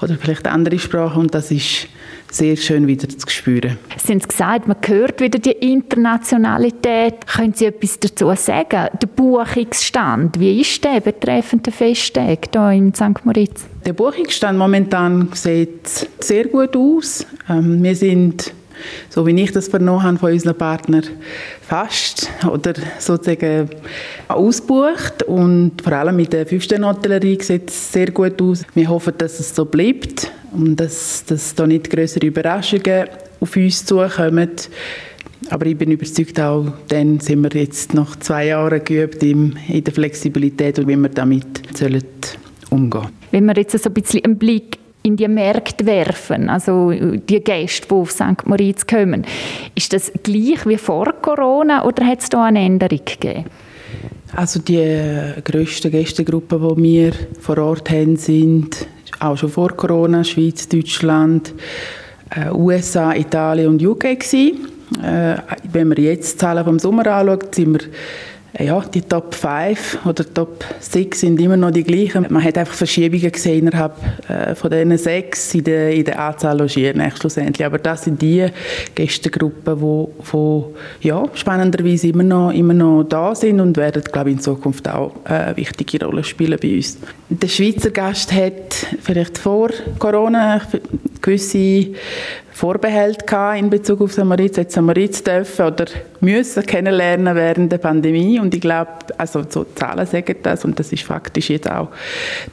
oder 0.00 0.16
vielleicht 0.16 0.46
andere 0.46 0.78
Sprachen 0.78 1.22
und 1.22 1.34
das 1.34 1.50
ist 1.50 1.88
sehr 2.30 2.56
schön 2.56 2.86
wieder 2.86 3.08
zu 3.08 3.28
spüren. 3.28 3.78
Sie 3.96 4.12
haben 4.12 4.20
gesagt, 4.20 4.68
man 4.68 4.76
hört 4.86 5.20
wieder 5.20 5.38
die 5.38 5.52
Internationalität. 5.52 7.26
Können 7.26 7.54
Sie 7.54 7.66
etwas 7.66 7.98
dazu 7.98 8.32
sagen? 8.36 8.88
Der 9.00 9.06
Buchungsstand, 9.06 10.38
wie 10.38 10.60
ist 10.60 10.84
der 10.84 11.00
betreffend 11.00 11.66
den 11.66 11.72
Festtag 11.72 12.48
hier 12.52 12.70
in 12.70 12.94
St. 12.94 13.24
Moritz? 13.24 13.66
Der 13.86 13.94
Buchungsstand 13.94 14.58
momentan 14.58 15.28
sieht 15.32 15.86
sehr 16.20 16.44
gut 16.48 16.76
aus. 16.76 17.24
Ähm, 17.48 17.82
wir 17.82 17.96
sind 17.96 18.52
so 19.08 19.26
wie 19.26 19.40
ich 19.40 19.52
das 19.52 19.68
vernommen 19.68 20.02
habe 20.02 20.18
von 20.18 20.32
unseren 20.32 20.56
Partnern, 20.56 21.04
fast 21.60 22.28
oder 22.50 22.74
sozusagen 22.98 23.70
ausbucht 24.28 25.22
und 25.24 25.82
vor 25.82 25.92
allem 25.92 26.16
mit 26.16 26.32
der 26.32 26.46
Fünf-Sterne-Hotellerie 26.46 27.38
sieht 27.40 27.70
es 27.70 27.92
sehr 27.92 28.10
gut 28.10 28.40
aus. 28.40 28.64
Wir 28.74 28.88
hoffen, 28.88 29.14
dass 29.18 29.40
es 29.40 29.54
so 29.54 29.64
bleibt 29.64 30.30
und 30.52 30.76
dass, 30.76 31.24
dass 31.26 31.54
da 31.54 31.66
nicht 31.66 31.90
größere 31.90 32.26
Überraschungen 32.26 33.06
auf 33.40 33.56
uns 33.56 33.84
zukommen. 33.84 34.50
Aber 35.50 35.66
ich 35.66 35.78
bin 35.78 35.92
überzeugt 35.92 36.38
auch, 36.40 36.66
dann 36.88 37.20
sind 37.20 37.42
wir 37.42 37.60
jetzt 37.60 37.94
nach 37.94 38.16
zwei 38.16 38.48
Jahren 38.48 38.82
geübt 38.84 39.22
in, 39.22 39.56
der 39.68 39.92
Flexibilität 39.92 40.78
und 40.78 40.88
wie 40.88 40.96
wir 40.96 41.08
damit 41.08 41.76
sollen 41.76 42.02
umgehen. 42.70 43.08
Wenn 43.30 43.46
wir 43.46 43.54
jetzt 43.56 43.78
so 43.78 43.88
ein 43.88 43.94
bisschen 43.94 44.24
einen 44.24 44.38
Blick 44.38 44.78
in 45.08 45.16
die 45.16 45.26
Märkte 45.26 45.86
werfen, 45.86 46.50
also 46.50 46.90
die 46.90 47.40
Gäste, 47.40 47.88
die 47.88 47.94
auf 47.94 48.10
St. 48.10 48.46
Moritz 48.46 48.86
kommen, 48.86 49.24
ist 49.74 49.92
das 49.92 50.12
gleich 50.22 50.66
wie 50.66 50.76
vor 50.76 51.14
Corona 51.22 51.84
oder 51.84 52.06
hat 52.06 52.20
es 52.20 52.28
da 52.28 52.44
eine 52.44 52.60
Änderung 52.60 53.00
gegeben? 53.04 53.46
Also 54.36 54.60
die 54.60 55.32
grössten 55.42 55.90
Gästegruppen, 55.90 56.60
die 56.76 56.82
wir 56.82 57.12
vor 57.40 57.56
Ort 57.58 57.90
haben, 57.90 58.16
sind 58.16 58.86
auch 59.18 59.38
schon 59.38 59.48
vor 59.48 59.70
Corona 59.70 60.22
Schweiz, 60.22 60.68
Deutschland, 60.68 61.54
äh, 62.30 62.50
USA, 62.52 63.14
Italien 63.14 63.68
und 63.68 63.82
UK 63.82 64.20
gewesen. 64.20 64.68
Äh, 65.02 65.36
wenn 65.72 65.88
wir 65.88 66.04
jetzt 66.04 66.34
die 66.34 66.38
Zahlen 66.38 66.64
vom 66.64 66.78
Sommer 66.78 67.06
anschauen, 67.06 67.48
sind 67.50 67.72
wir 67.72 67.88
ja, 68.58 68.80
die 68.80 69.02
Top 69.02 69.34
5 69.34 70.04
oder 70.04 70.24
Top 70.34 70.64
6 70.80 71.20
sind 71.20 71.40
immer 71.40 71.56
noch 71.56 71.70
die 71.70 71.84
gleichen. 71.84 72.26
Man 72.28 72.42
hat 72.42 72.58
einfach 72.58 72.74
Verschiebungen 72.74 73.30
gesehen 73.30 73.68
innerhalb 73.68 73.94
äh, 74.28 74.54
von 74.54 74.70
diesen 74.70 74.98
sechs 74.98 75.54
in 75.54 75.64
der, 75.64 75.92
in 75.92 76.04
der 76.04 76.18
Anzahl 76.18 76.58
Logierten 76.58 77.02
schlussendlich. 77.16 77.64
Aber 77.64 77.78
das 77.78 78.04
sind 78.04 78.20
die 78.20 78.48
Gästegruppen, 78.94 79.76
die 79.76 79.80
wo, 79.80 80.12
wo, 80.32 80.74
ja, 81.00 81.24
spannenderweise 81.34 82.08
immer 82.08 82.24
noch, 82.24 82.52
immer 82.52 82.74
noch 82.74 83.04
da 83.04 83.34
sind 83.34 83.60
und 83.60 83.76
werden, 83.76 84.02
glaube 84.02 84.30
ich, 84.30 84.36
in 84.36 84.42
Zukunft 84.42 84.88
auch 84.88 85.14
äh, 85.24 85.34
eine 85.34 85.56
wichtige 85.56 86.04
Rolle 86.04 86.24
spielen 86.24 86.58
bei 86.60 86.76
uns. 86.76 86.98
Der 87.28 87.48
Schweizer 87.48 87.90
Gast 87.90 88.32
hat 88.32 88.86
vielleicht 89.00 89.38
vor 89.38 89.70
Corona 89.98 90.62
gewisse 91.22 91.92
Vorbehalt 92.58 93.24
in 93.56 93.70
Bezug 93.70 94.00
auf 94.00 94.12
Samaritz, 94.12 94.56
jetzt 94.56 94.74
Samaritz 94.74 95.22
dürfen 95.22 95.66
oder 95.66 95.84
müssen 96.20 96.64
kennenlernen 96.64 97.34
während 97.34 97.72
der 97.72 97.78
Pandemie 97.78 98.40
und 98.40 98.54
ich 98.54 98.60
glaube, 98.60 98.90
also 99.16 99.44
so 99.48 99.64
Zahlen 99.74 100.06
sagen 100.06 100.36
das 100.42 100.64
und 100.64 100.78
das 100.78 100.92
ist 100.92 101.04
faktisch 101.04 101.50
jetzt 101.50 101.70
auch 101.70 101.88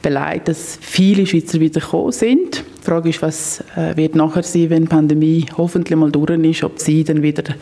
beleidigt, 0.02 0.48
dass 0.48 0.78
viele 0.80 1.26
Schweizer 1.26 1.60
wieder 1.60 1.80
gekommen 1.80 2.12
sind. 2.12 2.64
Die 2.80 2.84
Frage 2.84 3.08
ist, 3.08 3.20
was 3.22 3.64
äh, 3.76 3.96
wird 3.96 4.14
nachher 4.14 4.44
sein, 4.44 4.70
wenn 4.70 4.82
die 4.82 4.88
Pandemie 4.88 5.46
hoffentlich 5.56 5.98
mal 5.98 6.12
durch 6.12 6.30
ist, 6.30 6.62
ob 6.62 6.78
sie 6.78 7.02
dann 7.02 7.22
wieder 7.22 7.54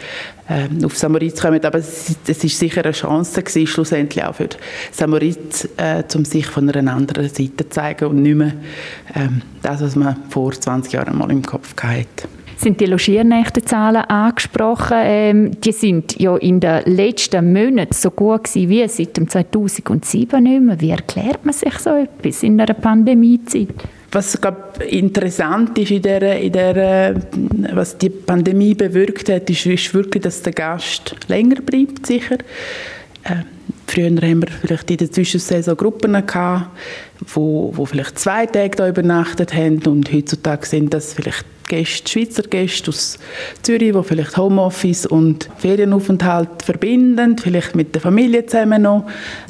äh, 0.49 0.85
auf 0.85 0.99
Samaritz 0.99 1.41
kommen. 1.41 1.65
Aber 1.65 1.79
es, 1.79 2.15
ist 2.27 2.59
sicher 2.59 2.85
eine 2.85 2.93
Chance 2.93 3.43
gewesen, 3.43 3.67
schlussendlich 3.67 4.23
auch 4.23 4.35
für 4.35 4.51
Samaritz, 4.93 5.67
äh, 5.79 6.05
um 6.15 6.27
sich 6.27 6.47
von 6.47 6.69
einer 6.69 6.93
anderen 6.93 7.29
Seite 7.29 7.57
zu 7.57 7.69
zeigen 7.71 8.05
und 8.07 8.23
nicht 8.23 8.37
mehr 8.37 8.53
ähm, 9.15 9.41
das, 9.63 9.81
was 9.81 9.97
man 9.97 10.17
vor 10.29 10.53
20 10.53 10.93
Jahren 10.93 11.17
mal 11.17 11.31
im 11.31 11.43
Kopf 11.43 11.75
hatte 11.83 12.29
sind 12.57 12.81
die 12.81 12.87
Logiernächtezahlen 12.87 14.03
angesprochen. 14.03 14.97
Ähm, 15.01 15.61
die 15.61 15.73
sind 15.73 16.19
ja 16.21 16.37
in 16.37 16.61
den 16.61 16.83
letzten 16.85 17.53
Monaten 17.53 17.95
so 17.95 18.11
gut 18.11 18.45
gewesen 18.45 18.69
wie 18.69 18.89
seit 18.89 19.17
dem 19.17 19.29
2007 19.29 20.43
nicht 20.43 20.63
mehr. 20.63 20.81
Wie 20.81 20.91
erklärt 20.91 21.45
man 21.45 21.55
sich 21.55 21.79
so 21.79 21.91
etwas 21.91 22.43
in 22.43 22.61
einer 22.61 22.75
Pandemiezeit? 22.75 23.75
Was 24.13 24.41
glaub, 24.41 24.81
interessant 24.81 25.77
ist 25.77 25.91
in 25.91 26.03
der, 26.03 26.41
in 26.41 26.53
der, 26.53 27.17
was 27.73 27.99
die 27.99 28.11
Pandemie 28.11 28.75
bewirkt 28.75 29.29
hat, 29.29 29.51
ist, 29.51 29.67
ist 29.67 29.93
wirklich, 29.93 30.23
dass 30.23 30.41
der 30.43 30.53
Gast 30.53 31.17
länger 31.27 31.57
bleibt, 31.57 32.07
sicher. 32.07 32.39
Äh, 33.25 33.43
Früher 33.87 34.07
haben 34.07 34.43
wir 34.43 34.49
vielleicht 34.49 34.91
in 34.91 34.97
der 34.97 35.11
Zwischensaison 35.11 35.77
Gruppen 35.77 36.13
gehabt, 36.27 36.71
wo, 37.27 37.73
wo 37.75 37.85
vielleicht 37.85 38.19
zwei 38.19 38.47
Tage 38.47 38.77
da 38.77 38.89
übernachtet 38.89 39.55
haben 39.55 39.83
und 39.87 40.13
heutzutage 40.13 40.67
sind 40.67 40.95
das 40.95 41.13
vielleicht 41.13 41.45
Gäste, 41.75 42.09
Schweizer 42.09 42.43
Gäste 42.45 42.91
aus 42.91 43.19
Zürich, 43.63 43.93
die 43.93 44.03
vielleicht 44.05 44.37
Homeoffice 44.37 45.07
und 45.07 45.49
Ferienaufenthalt 45.59 46.63
verbinden, 46.63 47.37
vielleicht 47.37 47.75
mit 47.75 47.95
der 47.95 48.01
Familie 48.01 48.47
zusammen 48.47 48.83
noch 48.83 49.07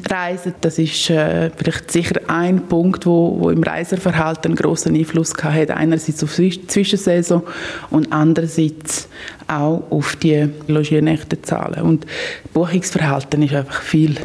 reisen. 0.09 0.55
Das 0.61 0.79
ist 0.79 1.11
äh, 1.11 1.51
vielleicht 1.55 1.91
sicher 1.91 2.21
ein 2.27 2.67
Punkt, 2.67 3.05
wo, 3.05 3.37
wo 3.39 3.49
im 3.51 3.61
Reiserverhalten 3.61 4.51
einen 4.51 4.55
grossen 4.55 4.95
Einfluss 4.95 5.33
hat. 5.43 5.69
Einerseits 5.69 6.23
auf 6.23 6.35
die 6.35 6.65
Zwischensaison 6.65 7.43
und 7.91 8.11
andererseits 8.11 9.07
auch 9.47 9.83
auf 9.91 10.15
die 10.15 10.49
Logiernächtezahlen. 10.67 11.83
Und 11.83 12.07
Buchungsverhalten 12.53 13.43
ist 13.43 13.53
einfach 13.53 13.81
viel 13.81 14.15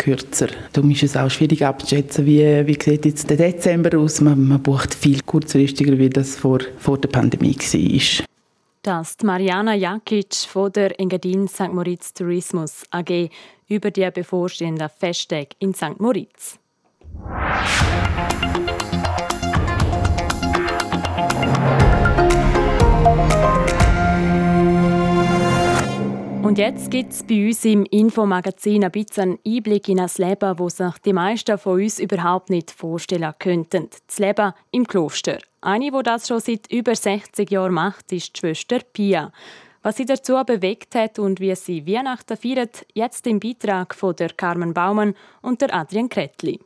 kürzer. 0.00 0.48
Darum 0.72 0.90
ist 0.90 1.02
es 1.02 1.16
auch 1.16 1.30
schwierig 1.30 1.64
abzuschätzen, 1.64 2.26
wie, 2.26 2.66
wie 2.66 2.78
sieht 2.82 3.04
jetzt 3.04 3.28
der 3.28 3.36
Dezember 3.36 3.98
aus. 3.98 4.20
Man, 4.20 4.48
man 4.48 4.62
bucht 4.62 4.94
viel 4.94 5.20
kurzfristiger, 5.20 5.96
wie 5.98 6.08
das 6.08 6.36
vor, 6.36 6.60
vor 6.78 6.98
der 6.98 7.08
Pandemie 7.08 7.56
war. 7.56 8.26
Das 8.82 9.10
ist 9.10 9.24
Mariana 9.24 9.74
Jakic 9.74 10.34
von 10.34 10.72
der 10.72 10.98
Engadin 10.98 11.46
St. 11.46 11.72
Moritz 11.72 12.14
Tourismus 12.14 12.84
AG 12.90 13.28
über 13.68 13.90
die 13.90 14.10
bevorstehenden 14.10 14.88
Festtage 14.88 15.50
in 15.58 15.74
St. 15.74 16.00
Moritz. 16.00 16.58
Und 26.50 26.58
jetzt 26.58 26.90
gibt 26.90 27.12
es 27.12 27.22
bei 27.22 27.46
uns 27.46 27.64
im 27.64 27.84
Infomagazin 27.84 28.82
ein 28.82 28.90
bisschen 28.90 29.22
einen 29.22 29.38
Einblick 29.46 29.88
in 29.88 30.00
ein 30.00 30.10
Leben, 30.16 30.56
das 30.56 30.76
sich 30.78 30.98
die 31.04 31.12
meisten 31.12 31.56
von 31.56 31.80
uns 31.80 32.00
überhaupt 32.00 32.50
nicht 32.50 32.72
vorstellen 32.72 33.32
könnten. 33.38 33.88
Das 34.08 34.18
Leben 34.18 34.52
im 34.72 34.84
Kloster. 34.84 35.38
Eine, 35.60 35.92
die 35.92 36.02
das 36.02 36.26
schon 36.26 36.40
seit 36.40 36.66
über 36.72 36.96
60 36.96 37.48
Jahren 37.52 37.74
macht, 37.74 38.10
ist 38.10 38.34
die 38.34 38.40
Schwester 38.40 38.80
Pia. 38.92 39.30
Was 39.84 39.98
sie 39.98 40.06
dazu 40.06 40.42
bewegt 40.44 40.96
hat 40.96 41.20
und 41.20 41.38
wie 41.38 41.54
sie 41.54 41.86
Weihnachten 41.86 42.36
feiert, 42.36 42.84
jetzt 42.94 43.28
im 43.28 43.38
Beitrag 43.38 43.94
von 43.94 44.16
der 44.16 44.30
Carmen 44.30 44.74
Baumann 44.74 45.14
und 45.42 45.60
der 45.60 45.72
Adrian 45.72 46.08
Kretli. 46.08 46.58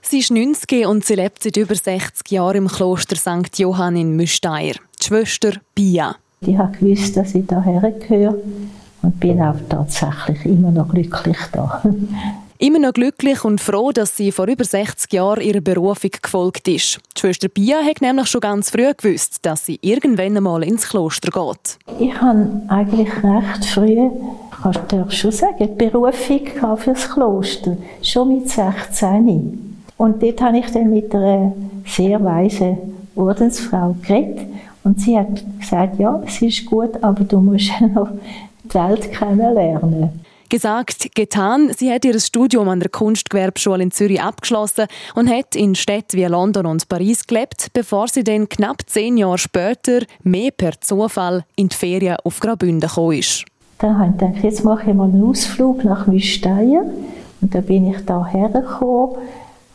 Sie 0.00 0.20
ist 0.20 0.30
90 0.30 0.86
und 0.86 1.04
sie 1.04 1.16
lebt 1.16 1.42
seit 1.42 1.58
über 1.58 1.74
60 1.74 2.30
Jahren 2.30 2.56
im 2.56 2.68
Kloster 2.68 3.16
St. 3.16 3.58
Johann 3.58 3.94
in 3.94 4.16
Müsteier. 4.16 4.76
Die 5.02 5.04
Schwester 5.04 5.60
Pia. 5.74 6.16
Ich 6.40 6.56
habe 6.56 6.78
gewusst, 6.78 7.14
dass 7.14 7.34
ich 7.34 7.44
hierher 7.46 7.90
gehöre 7.90 8.38
und 9.02 9.20
bin 9.20 9.40
auch 9.40 9.56
tatsächlich 9.68 10.44
immer 10.46 10.70
noch 10.70 10.88
glücklich 10.88 11.38
da. 11.52 11.82
Immer 12.62 12.78
noch 12.78 12.92
glücklich 12.92 13.44
und 13.44 13.60
froh, 13.60 13.90
dass 13.90 14.16
sie 14.16 14.30
vor 14.30 14.46
über 14.46 14.62
60 14.62 15.12
Jahren 15.12 15.40
ihrer 15.40 15.60
Berufung 15.60 16.12
gefolgt 16.22 16.68
ist. 16.68 17.00
Die 17.16 17.20
Schwester 17.20 17.48
Pia 17.48 17.78
hat 17.82 18.00
nämlich 18.00 18.28
schon 18.28 18.40
ganz 18.40 18.70
früh 18.70 18.88
gewusst, 18.96 19.40
dass 19.42 19.66
sie 19.66 19.80
irgendwann 19.82 20.36
einmal 20.36 20.62
ins 20.62 20.88
Kloster 20.88 21.32
geht. 21.32 21.78
Ich 21.98 22.14
habe 22.20 22.62
eigentlich 22.68 23.08
recht 23.08 23.64
früh, 23.64 24.10
ich 24.70 24.78
darf 24.86 25.10
schon 25.10 25.32
sagen, 25.32 25.56
die 25.58 25.88
Berufung 25.88 26.76
für 26.76 26.92
das 26.92 27.10
Kloster. 27.10 27.76
Schon 28.00 28.28
mit 28.28 28.48
16. 28.48 29.76
Und 29.96 30.22
dort 30.22 30.40
habe 30.40 30.58
ich 30.58 30.66
dann 30.70 30.90
mit 30.90 31.12
einer 31.12 31.52
sehr 31.84 32.22
weisen 32.22 32.78
Ordensfrau 33.16 33.96
geredet. 34.02 34.46
Und 34.84 35.00
sie 35.00 35.18
hat 35.18 35.42
gesagt, 35.58 35.98
ja, 35.98 36.22
es 36.24 36.40
ist 36.40 36.66
gut, 36.66 37.02
aber 37.02 37.24
du 37.24 37.40
musst 37.40 37.72
noch 37.94 38.08
die 38.72 38.78
Welt 38.78 39.12
kennenlernen. 39.12 40.24
Gesagt, 40.48 41.14
getan. 41.14 41.70
Sie 41.74 41.90
hat 41.90 42.04
ihr 42.04 42.20
Studium 42.20 42.68
an 42.68 42.80
der 42.80 42.90
Kunstgewerbeschule 42.90 43.82
in 43.82 43.90
Zürich 43.90 44.20
abgeschlossen 44.20 44.86
und 45.14 45.30
hat 45.30 45.56
in 45.56 45.74
Städten 45.74 46.18
wie 46.18 46.24
London 46.26 46.66
und 46.66 46.88
Paris 46.90 47.26
gelebt, 47.26 47.68
bevor 47.72 48.08
sie 48.08 48.22
dann 48.22 48.50
knapp 48.50 48.82
zehn 48.86 49.16
Jahre 49.16 49.38
später 49.38 50.00
mehr 50.22 50.50
per 50.50 50.78
Zufall 50.78 51.44
in 51.56 51.68
die 51.68 51.76
Ferien 51.76 52.16
auf 52.22 52.40
Graubünden 52.40 52.80
gekommen 52.80 53.18
ist. 53.18 53.46
Dann 53.78 53.98
habe 53.98 54.12
ich 54.12 54.18
gedacht, 54.18 54.44
jetzt 54.44 54.62
mache 54.62 54.90
ich 54.90 54.94
mal 54.94 55.08
einen 55.08 55.24
Ausflug 55.24 55.84
nach 55.84 56.06
Müsteier. 56.06 56.84
Und 57.40 57.54
da 57.54 57.60
bin 57.60 57.90
ich 57.90 58.04
da 58.04 58.26
hergekommen. 58.26 59.16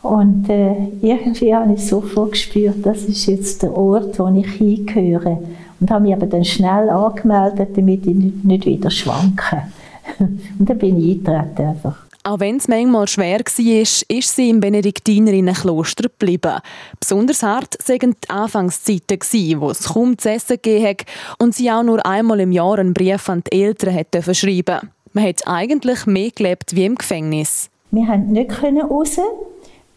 Und 0.02 0.48
äh, 0.48 0.76
irgendwie 1.02 1.54
habe 1.54 1.74
ich 1.74 1.86
sofort 1.86 2.32
gespürt, 2.32 2.86
das 2.86 3.02
ist 3.02 3.26
jetzt 3.26 3.62
der 3.62 3.76
Ort, 3.76 4.18
wo 4.18 4.28
ich 4.28 4.46
hingehöre. 4.52 5.42
Und 5.80 5.90
habe 5.90 6.02
mich 6.02 6.14
aber 6.14 6.26
dann 6.26 6.44
schnell 6.44 6.90
angemeldet, 6.90 7.76
damit 7.76 8.06
ich 8.06 8.14
nicht 8.16 8.66
wieder 8.66 8.90
schwanke. 8.90 9.62
Und 10.18 10.68
dann 10.68 10.78
bin 10.78 10.98
ich 10.98 11.18
eingetreten 11.18 11.68
einfach. 11.68 12.08
Auch 12.24 12.40
wenn 12.40 12.56
es 12.56 12.68
manchmal 12.68 13.08
schwer 13.08 13.38
war, 13.38 14.08
ist 14.08 14.36
sie 14.36 14.50
im 14.50 14.60
Benediktinerinnenkloster 14.60 16.10
geblieben. 16.10 16.60
Besonders 17.00 17.42
hart 17.42 17.78
waren 17.88 18.16
die 18.22 18.28
Anfangszeiten, 18.28 19.60
wo 19.60 19.70
es 19.70 19.84
kaum 19.84 20.18
zu 20.18 20.30
essen 20.30 20.58
gegeben 20.60 20.88
hat 20.88 21.06
und 21.38 21.54
sie 21.54 21.70
auch 21.70 21.82
nur 21.82 22.04
einmal 22.04 22.40
im 22.40 22.52
Jahr 22.52 22.78
einen 22.78 22.92
Brief 22.92 23.30
an 23.30 23.42
die 23.50 23.62
Eltern 23.62 23.94
hätte 23.94 24.34
schreiben 24.34 24.90
Man 25.14 25.24
hat 25.24 25.46
eigentlich 25.46 26.04
mehr 26.04 26.30
gelebt 26.30 26.74
wie 26.74 26.84
im 26.84 26.96
Gefängnis. 26.96 27.70
Wir 27.92 28.04
konnten 28.04 28.32
nicht 28.32 28.62
raus. 28.62 29.16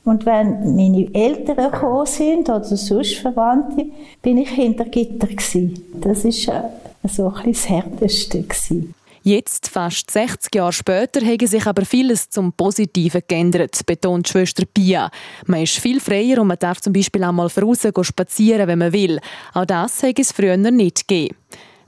Und 0.03 0.25
wenn 0.25 0.75
meine 0.75 1.13
Eltern 1.13 1.71
gekommen 1.71 2.05
sind 2.05 2.49
oder 2.49 2.63
sonst 2.63 3.15
Verwandte, 3.15 3.85
bin 4.21 4.37
ich 4.37 4.49
hinter 4.49 4.85
Gitter 4.85 5.27
gewesen. 5.27 5.85
Das 5.93 6.23
war 6.23 6.71
äh, 7.03 7.07
so 7.07 7.27
ein 7.27 7.33
bisschen 7.33 7.51
das 7.53 7.69
Härteste. 7.69 8.41
Gewesen. 8.41 8.95
Jetzt, 9.23 9.67
fast 9.67 10.09
60 10.09 10.55
Jahre 10.55 10.73
später, 10.73 11.23
hat 11.23 11.47
sich 11.47 11.67
aber 11.67 11.85
vieles 11.85 12.27
zum 12.27 12.51
Positiven 12.53 13.21
geändert, 13.27 13.85
betont 13.85 14.27
Schwester 14.27 14.63
Pia. 14.65 15.11
Man 15.45 15.61
ist 15.61 15.77
viel 15.77 15.99
freier 15.99 16.41
und 16.41 16.47
man 16.47 16.57
darf 16.57 16.81
zum 16.81 16.91
Beispiel 16.91 17.23
auch 17.23 17.31
mal 17.31 17.47
raus 17.47 17.87
spazieren, 18.01 18.67
wenn 18.67 18.79
man 18.79 18.93
will. 18.93 19.19
Auch 19.53 19.65
das 19.65 20.01
hätte 20.01 20.23
es 20.23 20.31
früher 20.31 20.57
nicht 20.57 21.07
gegeben. 21.07 21.35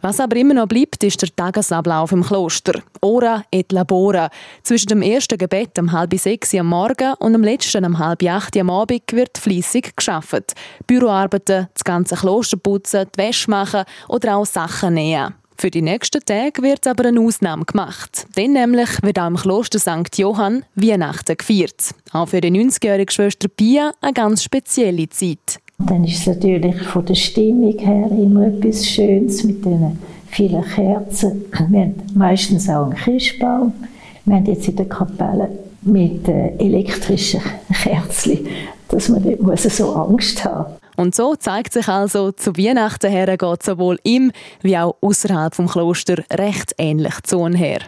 Was 0.04 0.20
aber 0.20 0.36
immer 0.36 0.54
noch 0.54 0.68
bleibt, 0.68 1.02
ist 1.06 1.22
der 1.22 1.34
Tagesablauf 1.34 2.12
im 2.12 2.26
Kloster. 2.26 2.82
Ora 3.00 3.46
et 3.52 3.72
labora. 3.72 4.30
Zwischen 4.62 4.88
dem 4.88 5.02
ersten 5.02 5.38
Gebet 5.38 5.80
um 5.80 5.94
halb 5.94 6.14
sechs 6.20 6.54
am 6.56 6.68
Morgen 6.68 7.14
und 7.20 7.32
dem 7.32 7.42
letzten 7.42 7.86
um 7.86 7.98
halb 8.00 8.22
acht 8.24 8.58
am 8.58 8.70
Abend 8.70 9.14
wird 9.14 9.38
fließig 9.38 9.96
geschafft. 9.96 10.56
Büroarbeiten, 10.88 11.70
das 11.74 11.86
ganze 11.86 12.18
Kloster 12.18 12.58
putzen, 12.58 13.06
die 13.16 13.18
Wäsche 13.18 13.50
machen 13.50 13.86
oder 14.10 14.36
auch 14.36 14.46
Sachen 14.46 14.96
nähen. 14.96 15.36
Für 15.58 15.72
die 15.72 15.82
nächsten 15.82 16.20
Tage 16.20 16.62
wird 16.62 16.86
aber 16.86 17.06
eine 17.06 17.22
Ausnahme 17.22 17.64
gemacht. 17.64 18.26
Denn 18.36 18.52
nämlich 18.52 18.90
wird 19.04 19.20
auch 19.20 19.28
im 19.28 19.38
Kloster 19.38 19.80
St. 19.80 20.18
Johann 20.18 20.66
Weihnachten 20.76 21.38
gefeiert. 21.38 21.96
Auch 22.12 22.28
für 22.28 22.42
die 22.42 22.52
90-jährige 22.52 23.14
Schwester 23.14 23.48
Pia 23.48 23.94
eine 24.02 24.12
ganz 24.12 24.44
spezielle 24.44 25.08
Zeit. 25.08 25.63
Dann 25.88 26.04
ist 26.04 26.20
es 26.20 26.28
natürlich 26.28 26.82
von 26.84 27.06
der 27.06 27.16
Stimmung 27.16 27.78
her 27.78 28.10
immer 28.12 28.48
etwas 28.48 28.88
Schönes 28.88 29.44
mit 29.44 29.64
den 29.66 30.00
vielen 30.28 30.64
Kerzen. 30.64 31.46
Wir 31.70 31.82
haben 31.82 31.96
meistens 32.14 32.70
auch 32.70 32.86
einen 32.86 32.96
Christbaum. 32.96 33.74
Wir 34.26 34.36
haben 34.36 34.46
jetzt 34.46 34.68
in 34.68 34.76
der 34.76 34.88
Kapelle 34.88 35.50
mit 35.82 36.28
äh, 36.28 36.56
elektrischen 36.58 37.42
Kerzen, 37.84 38.48
dass 38.88 39.10
man 39.10 39.22
nicht 39.22 39.42
muss 39.42 39.64
so 39.64 39.94
Angst 39.94 40.44
haben 40.46 40.66
und 40.96 41.16
so 41.16 41.36
zeigt 41.36 41.74
sich 41.74 41.88
also, 41.88 42.32
zu 42.32 42.56
Weihnachten 42.56 43.10
her 43.10 43.38
geht 43.38 43.64
sowohl 43.64 44.00
im 44.04 44.32
wie 44.62 44.78
auch 44.78 44.96
außerhalb 45.02 45.56
vom 45.56 45.68
Kloster 45.68 46.24
recht 46.32 46.76
ähnlich 46.78 47.16
zu 47.24 47.48
her. 47.48 47.80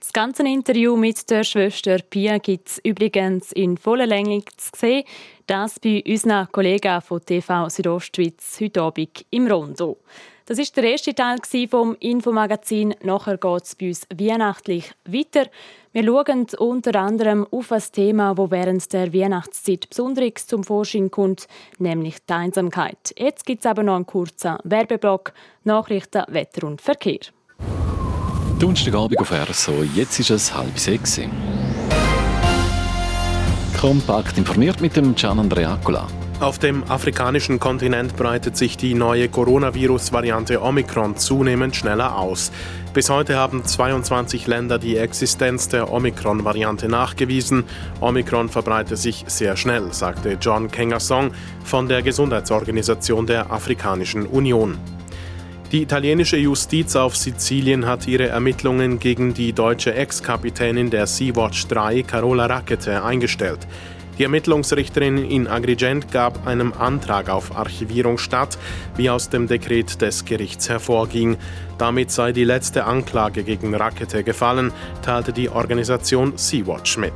Das 0.00 0.12
ganze 0.12 0.42
Interview 0.44 0.96
mit 0.96 1.28
der 1.30 1.44
Schwester 1.44 1.98
Pia 1.98 2.38
gibt 2.38 2.68
es 2.68 2.78
übrigens 2.84 3.52
in 3.52 3.76
voller 3.76 4.06
Länge 4.06 4.42
zu 4.56 4.70
sehen. 4.76 5.04
Das 5.46 5.78
bei 5.78 6.02
unseren 6.04 6.48
Kollegen 6.50 7.00
von 7.00 7.24
TV 7.24 7.68
Südostschweiz 7.68 8.58
heute 8.60 8.82
Abend 8.82 9.24
im 9.30 9.46
Rondo. 9.46 9.98
Das 10.44 10.58
ist 10.58 10.76
der 10.76 10.82
erste 10.82 11.14
Teil 11.14 11.38
vom 11.70 11.94
Infomagazin. 12.00 12.96
Nachher 13.04 13.38
geht 13.38 13.62
es 13.62 13.76
bei 13.76 13.86
uns 13.86 14.08
weihnachtlich 14.12 14.90
weiter. 15.04 15.48
Wir 15.92 16.04
schauen 16.04 16.46
unter 16.58 16.98
anderem 16.98 17.46
auf 17.48 17.70
ein 17.70 17.82
Thema, 17.92 18.34
das 18.34 18.50
während 18.50 18.92
der 18.92 19.14
Weihnachtszeit 19.14 19.88
besonders 19.88 20.48
zum 20.48 20.64
Vorschein 20.64 21.12
kommt, 21.12 21.46
nämlich 21.78 22.16
die 22.28 22.32
Einsamkeit. 22.32 23.14
Jetzt 23.16 23.46
gibt 23.46 23.64
es 23.64 23.70
aber 23.70 23.84
noch 23.84 23.94
einen 23.94 24.06
kurzen 24.06 24.56
Werbeblock, 24.64 25.32
Nachrichten, 25.62 26.24
Wetter 26.26 26.66
und 26.66 26.80
Verkehr. 26.80 27.20
Donnerstagabend 28.58 29.20
auf 29.20 29.30
RSO, 29.30 29.84
jetzt 29.94 30.18
ist 30.18 30.30
es 30.30 30.52
halb 30.52 30.76
sechs. 30.76 31.20
Kompakt 33.78 34.38
informiert 34.38 34.80
mit 34.80 34.96
dem 34.96 35.14
Gian 35.14 35.38
Andrea 35.38 35.74
Accola. 35.74 36.06
Auf 36.40 36.58
dem 36.58 36.82
afrikanischen 36.90 37.60
Kontinent 37.60 38.16
breitet 38.16 38.56
sich 38.56 38.78
die 38.78 38.94
neue 38.94 39.28
Coronavirus-Variante 39.28 40.62
Omikron 40.62 41.16
zunehmend 41.16 41.76
schneller 41.76 42.16
aus. 42.18 42.52
Bis 42.94 43.10
heute 43.10 43.36
haben 43.36 43.64
22 43.66 44.46
Länder 44.46 44.78
die 44.78 44.96
Existenz 44.96 45.68
der 45.68 45.92
Omikron-Variante 45.92 46.88
nachgewiesen. 46.88 47.64
Omikron 48.00 48.48
verbreitet 48.48 48.96
sich 48.96 49.24
sehr 49.26 49.58
schnell, 49.58 49.92
sagte 49.92 50.38
John 50.40 50.70
Kengasong 50.70 51.32
von 51.62 51.86
der 51.86 52.02
Gesundheitsorganisation 52.02 53.26
der 53.26 53.52
Afrikanischen 53.52 54.26
Union. 54.26 54.78
Die 55.76 55.82
italienische 55.82 56.38
Justiz 56.38 56.96
auf 56.96 57.14
Sizilien 57.14 57.84
hat 57.84 58.08
ihre 58.08 58.28
Ermittlungen 58.28 58.98
gegen 58.98 59.34
die 59.34 59.52
deutsche 59.52 59.92
Ex-Kapitänin 59.94 60.88
der 60.88 61.06
Sea-Watch 61.06 61.66
3, 61.68 62.02
Carola 62.02 62.46
Rackete, 62.46 63.04
eingestellt. 63.04 63.58
Die 64.16 64.22
Ermittlungsrichterin 64.22 65.18
in 65.18 65.46
Agrigent 65.46 66.10
gab 66.10 66.46
einem 66.46 66.72
Antrag 66.72 67.28
auf 67.28 67.54
Archivierung 67.58 68.16
statt, 68.16 68.56
wie 68.96 69.10
aus 69.10 69.28
dem 69.28 69.48
Dekret 69.48 70.00
des 70.00 70.24
Gerichts 70.24 70.70
hervorging. 70.70 71.36
Damit 71.76 72.10
sei 72.10 72.32
die 72.32 72.44
letzte 72.44 72.84
Anklage 72.84 73.42
gegen 73.42 73.74
Rakete 73.74 74.24
gefallen, 74.24 74.72
teilte 75.02 75.34
die 75.34 75.50
Organisation 75.50 76.38
Sea-Watch 76.38 76.96
mit. 76.96 77.12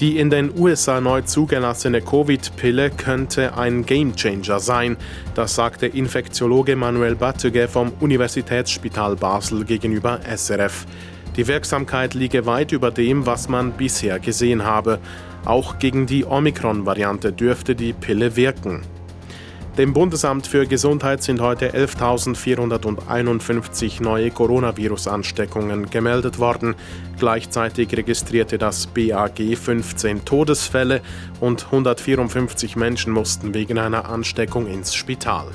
Die 0.00 0.18
in 0.18 0.28
den 0.28 0.52
USA 0.58 1.00
neu 1.00 1.22
zugelassene 1.22 2.02
Covid-Pille 2.02 2.90
könnte 2.90 3.56
ein 3.56 3.86
Gamechanger 3.86 4.60
sein, 4.60 4.98
das 5.34 5.54
sagte 5.54 5.86
Infektiologe 5.86 6.76
Manuel 6.76 7.14
Battuge 7.14 7.66
vom 7.66 7.92
Universitätsspital 8.00 9.16
Basel 9.16 9.64
gegenüber 9.64 10.20
SRF. 10.36 10.84
Die 11.38 11.48
Wirksamkeit 11.48 12.12
liege 12.12 12.44
weit 12.44 12.72
über 12.72 12.90
dem, 12.90 13.24
was 13.24 13.48
man 13.48 13.72
bisher 13.72 14.18
gesehen 14.18 14.64
habe. 14.64 14.98
Auch 15.46 15.78
gegen 15.78 16.04
die 16.04 16.26
Omikron-Variante 16.26 17.32
dürfte 17.32 17.74
die 17.74 17.94
Pille 17.94 18.36
wirken. 18.36 18.82
Dem 19.78 19.92
Bundesamt 19.92 20.46
für 20.46 20.66
Gesundheit 20.66 21.22
sind 21.22 21.40
heute 21.42 21.74
11.451 21.74 24.02
neue 24.02 24.30
Coronavirus-Ansteckungen 24.30 25.90
gemeldet 25.90 26.38
worden. 26.38 26.74
Gleichzeitig 27.18 27.94
registrierte 27.94 28.56
das 28.56 28.86
BAG 28.86 29.38
15 29.54 30.24
Todesfälle 30.24 31.02
und 31.40 31.66
154 31.66 32.76
Menschen 32.76 33.12
mussten 33.12 33.52
wegen 33.52 33.78
einer 33.78 34.08
Ansteckung 34.08 34.66
ins 34.66 34.94
Spital. 34.94 35.48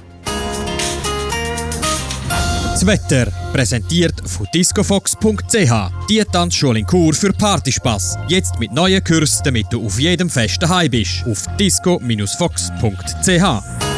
Das 2.28 2.86
Wetter 2.86 3.26
präsentiert 3.52 4.22
von 4.24 4.46
discofox.ch. 4.54 5.72
Die 6.10 6.24
Tanzschule 6.32 6.78
in 6.80 6.86
Kur 6.86 7.14
für 7.14 7.34
Partyspaß. 7.34 8.20
Jetzt 8.28 8.60
mit 8.60 8.72
neuen 8.72 9.04
Kursen, 9.04 9.42
damit 9.46 9.66
du 9.72 9.84
auf 9.84 10.00
jedem 10.00 10.30
Fest 10.30 10.62
daheim 10.62 10.92
bist. 10.92 11.26
Auf 11.26 11.48
disco-fox.ch. 11.58 13.91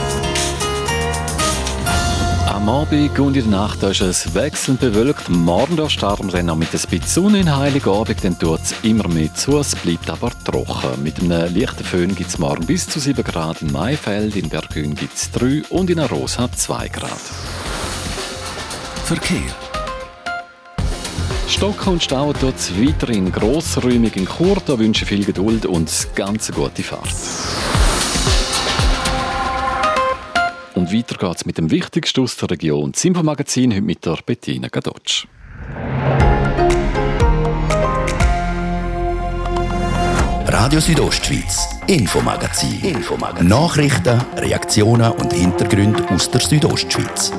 Am 2.63 2.69
Abend 2.69 3.19
und 3.19 3.35
in 3.35 3.51
der 3.51 3.59
Nacht 3.59 3.83
ist 3.83 3.99
es 3.99 4.33
wechselnd 4.35 4.79
bewölkt. 4.79 5.27
Morgen 5.27 5.75
da 5.75 5.89
starten 5.89 6.27
wir 6.27 6.31
dann 6.31 6.45
noch 6.45 6.55
mit 6.55 6.69
ein 6.69 6.79
bisschen 6.79 7.01
Sonne 7.05 7.41
in 7.41 7.53
Heiligabend, 7.53 8.23
dann 8.23 8.39
tut 8.39 8.61
es 8.61 8.73
immer 8.83 9.05
mehr 9.09 9.33
zu, 9.33 9.57
es 9.57 9.75
bleibt 9.75 10.09
aber 10.09 10.31
trocken. 10.45 11.03
Mit 11.03 11.19
einem 11.19 11.53
leichten 11.53 11.83
Föhn 11.83 12.15
gibt 12.15 12.29
es 12.29 12.37
morgen 12.37 12.65
bis 12.65 12.87
zu 12.87 13.01
7 13.01 13.21
Grad 13.21 13.61
in 13.63 13.73
Maifeld, 13.73 14.37
in 14.37 14.47
Bergün 14.47 14.95
gibt 14.95 15.13
es 15.13 15.29
3 15.31 15.63
und 15.71 15.89
in 15.89 15.99
Arosa 15.99 16.49
2 16.49 16.87
Grad. 16.87 17.19
Verkehr. 19.03 19.41
Stocken 21.49 21.91
und 21.91 22.03
Stauen 22.03 22.33
tut 22.39 22.55
es 22.55 22.71
weiterhin 22.79 23.29
grossräumig 23.29 24.15
in 24.15 24.25
Chur. 24.25 24.55
Da 24.65 24.79
wünsche 24.79 25.05
viel 25.05 25.25
Geduld 25.25 25.65
und 25.65 25.91
ganz 26.15 26.49
gute 26.49 26.81
Fahrt. 26.81 27.09
Und 30.83 30.93
weiter 30.93 31.15
geht's 31.15 31.45
mit 31.45 31.57
dem 31.57 31.71
Wichtigsten 31.71 32.23
aus 32.23 32.35
der 32.35 32.51
Region. 32.51 32.91
Das 32.91 33.05
Infomagazin 33.05 33.71
heute 33.71 33.83
mit 33.83 34.05
der 34.05 34.19
Bettina 34.25 34.67
Gadotsch. 34.67 35.25
Radio 40.45 40.81
Südostschweiz, 40.81 41.69
Infomagazin. 41.87 42.81
Infomagazin. 42.81 43.47
Nachrichten, 43.47 44.21
Reaktionen 44.35 45.09
und 45.13 45.31
Hintergründe 45.31 46.05
aus 46.09 46.29
der 46.29 46.41
Südostschweiz. 46.41 47.31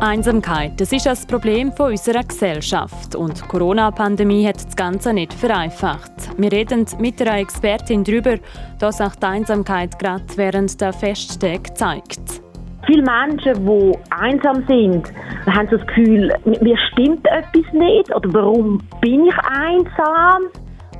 Einsamkeit, 0.00 0.72
das 0.80 0.90
ist 0.90 1.06
das 1.06 1.24
Problem 1.24 1.72
von 1.72 1.92
unserer 1.92 2.24
Gesellschaft 2.24 3.14
und 3.14 3.38
die 3.38 3.46
Corona-Pandemie 3.46 4.44
hat 4.44 4.56
das 4.56 4.74
Ganze 4.74 5.12
nicht 5.12 5.32
vereinfacht. 5.32 6.27
Wir 6.38 6.52
reden 6.52 6.86
mit 7.00 7.20
einer 7.20 7.40
Expertin 7.40 8.04
darüber, 8.04 8.36
dass 8.78 9.00
auch 9.00 9.16
die 9.16 9.26
Einsamkeit 9.26 9.98
gerade 9.98 10.24
während 10.36 10.80
der 10.80 10.92
Festtage 10.92 11.74
zeigt. 11.74 12.40
Viele 12.86 13.02
Menschen, 13.02 13.66
die 13.66 13.98
einsam 14.10 14.64
sind, 14.68 15.12
haben 15.46 15.68
das 15.68 15.84
Gefühl, 15.88 16.32
mir 16.44 16.78
stimmt 16.92 17.26
etwas 17.26 17.72
nicht 17.72 18.14
oder 18.14 18.32
warum 18.32 18.80
bin 19.00 19.26
ich 19.26 19.34
einsam? 19.50 20.44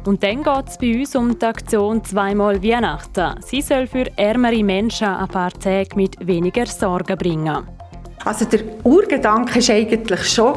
Und 0.04 0.22
dann 0.24 0.42
geht 0.42 0.68
es 0.68 0.76
bei 0.76 0.98
uns 0.98 1.14
um 1.14 1.38
die 1.38 1.46
Aktion 1.46 2.02
«Zweimal 2.02 2.60
Weihnachten». 2.60 3.40
Sie 3.40 3.60
soll 3.60 3.86
für 3.86 4.06
ärmere 4.16 4.64
Menschen 4.64 5.06
ein 5.06 5.28
paar 5.28 5.52
Tage 5.52 5.94
mit 5.94 6.16
weniger 6.26 6.66
Sorgen 6.66 7.16
bringen. 7.16 7.58
Also 8.28 8.44
der 8.44 8.60
Urgedanke 8.84 9.66
war 9.66 9.74
eigentlich 9.74 10.22
schon, 10.28 10.54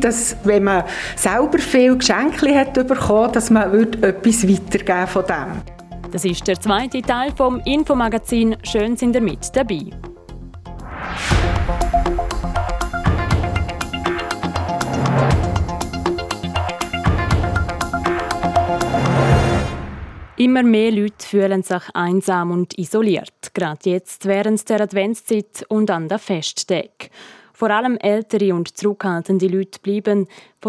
dass 0.00 0.36
wenn 0.44 0.62
man 0.62 0.84
selber 1.16 1.58
viel 1.58 1.96
Geschenke 1.96 2.54
hat 2.54 2.74
bekommen, 2.74 3.32
dass 3.32 3.50
man 3.50 3.74
etwas 3.74 4.48
weitergeben 4.48 5.08
von 5.08 5.24
dem. 5.26 6.10
Das 6.12 6.24
ist 6.24 6.46
der 6.46 6.60
zweite 6.60 7.02
Teil 7.02 7.32
vom 7.36 7.60
Infomagazin. 7.64 8.56
Schön 8.62 8.96
sind 8.96 9.16
ihr 9.16 9.20
mit 9.20 9.50
dabei. 9.52 9.86
Immer 20.42 20.64
mehr 20.64 20.90
Leute 20.90 21.24
fühlen 21.24 21.62
sich 21.62 21.82
einsam 21.94 22.50
und 22.50 22.76
isoliert, 22.76 23.54
gerade 23.54 23.90
jetzt 23.90 24.26
während 24.26 24.68
der 24.68 24.80
Adventszeit 24.80 25.64
und 25.68 25.88
an 25.88 26.08
der 26.08 26.18
Festtag. 26.18 27.10
Vor 27.52 27.70
allem 27.70 27.96
ältere 27.98 28.52
und 28.52 28.76
zurückhaltende 28.76 29.46
Leute 29.46 29.78
bleiben, 29.78 30.26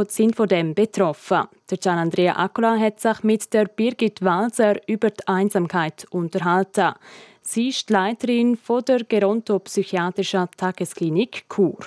sind 0.10 0.36
von 0.36 0.48
dem 0.48 0.76
betroffen. 0.76 1.46
Der 1.72 1.80
Gian 1.80 1.98
Andrea 1.98 2.36
Accola 2.38 2.78
hat 2.78 3.00
sich 3.00 3.24
mit 3.24 3.52
der 3.52 3.66
Birgit 3.66 4.22
Walser 4.22 4.76
über 4.88 5.10
die 5.10 5.28
Einsamkeit 5.28 6.06
unterhalten. 6.12 6.94
Sie 7.42 7.70
ist 7.70 7.90
Leiterin 7.90 8.56
von 8.58 8.86
der 8.86 9.04
gerontopsychiatrischen 9.04 10.50
Tagesklinik 10.56 11.50
Kur. 11.50 11.80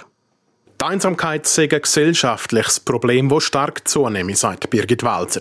Die 0.79 0.85
Einsamkeit 0.85 1.47
sei 1.47 1.69
ein 1.73 1.81
gesellschaftliches 1.81 2.81
Problem, 2.81 3.31
das 3.31 3.45
stark 3.45 3.89
zunehme, 3.89 4.35
sagt 4.35 4.69
Birgit 4.69 5.03
Walser. 5.03 5.41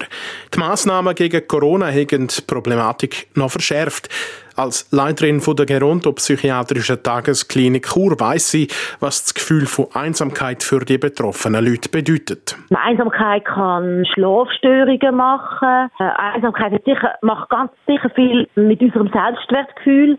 Die 0.53 0.59
Massnahmen 0.59 1.13
gegen 1.13 1.45
Corona 1.45 1.87
haben 1.87 2.27
die 2.27 2.41
Problematik 2.47 3.27
noch 3.35 3.51
verschärft. 3.51 4.07
Als 4.55 4.89
Leiterin 4.93 5.41
der 5.45 5.65
gerontopsychiatrischen 5.65 7.03
Tagesklinik 7.03 7.85
Chur 7.85 8.17
weiss 8.17 8.49
sie, 8.49 8.69
was 9.01 9.23
das 9.23 9.33
Gefühl 9.33 9.65
von 9.65 9.87
Einsamkeit 9.93 10.63
für 10.63 10.79
die 10.79 10.97
betroffenen 10.97 11.65
Leute 11.65 11.89
bedeutet. 11.89 12.55
Einsamkeit 12.73 13.43
kann 13.43 14.05
Schlafstörungen 14.13 15.15
machen. 15.15 15.89
Äh, 15.99 16.03
Einsamkeit 16.33 16.81
macht 17.21 17.49
ganz 17.49 17.73
sicher 17.85 18.09
viel 18.15 18.47
mit 18.55 18.79
unserem 18.79 19.09
Selbstwertgefühl. 19.09 20.17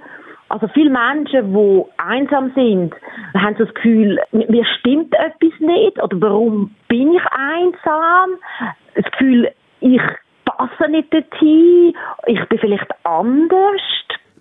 Also 0.48 0.68
viele 0.74 0.90
Menschen, 0.90 1.52
die 1.52 1.84
einsam 1.98 2.52
sind, 2.54 2.94
haben 3.34 3.56
so 3.58 3.64
das 3.64 3.74
Gefühl, 3.74 4.18
mir 4.32 4.64
stimmt 4.78 5.12
etwas 5.14 5.58
nicht 5.58 6.00
oder 6.02 6.20
warum 6.20 6.74
bin 6.88 7.12
ich 7.12 7.22
einsam? 7.32 8.38
Das 8.94 9.04
Gefühl, 9.10 9.50
ich 9.80 10.00
passe 10.44 10.90
nicht 10.90 11.12
dorthin, 11.12 11.94
ich 12.26 12.48
bin 12.48 12.58
vielleicht 12.58 12.90
anders. 13.02 13.80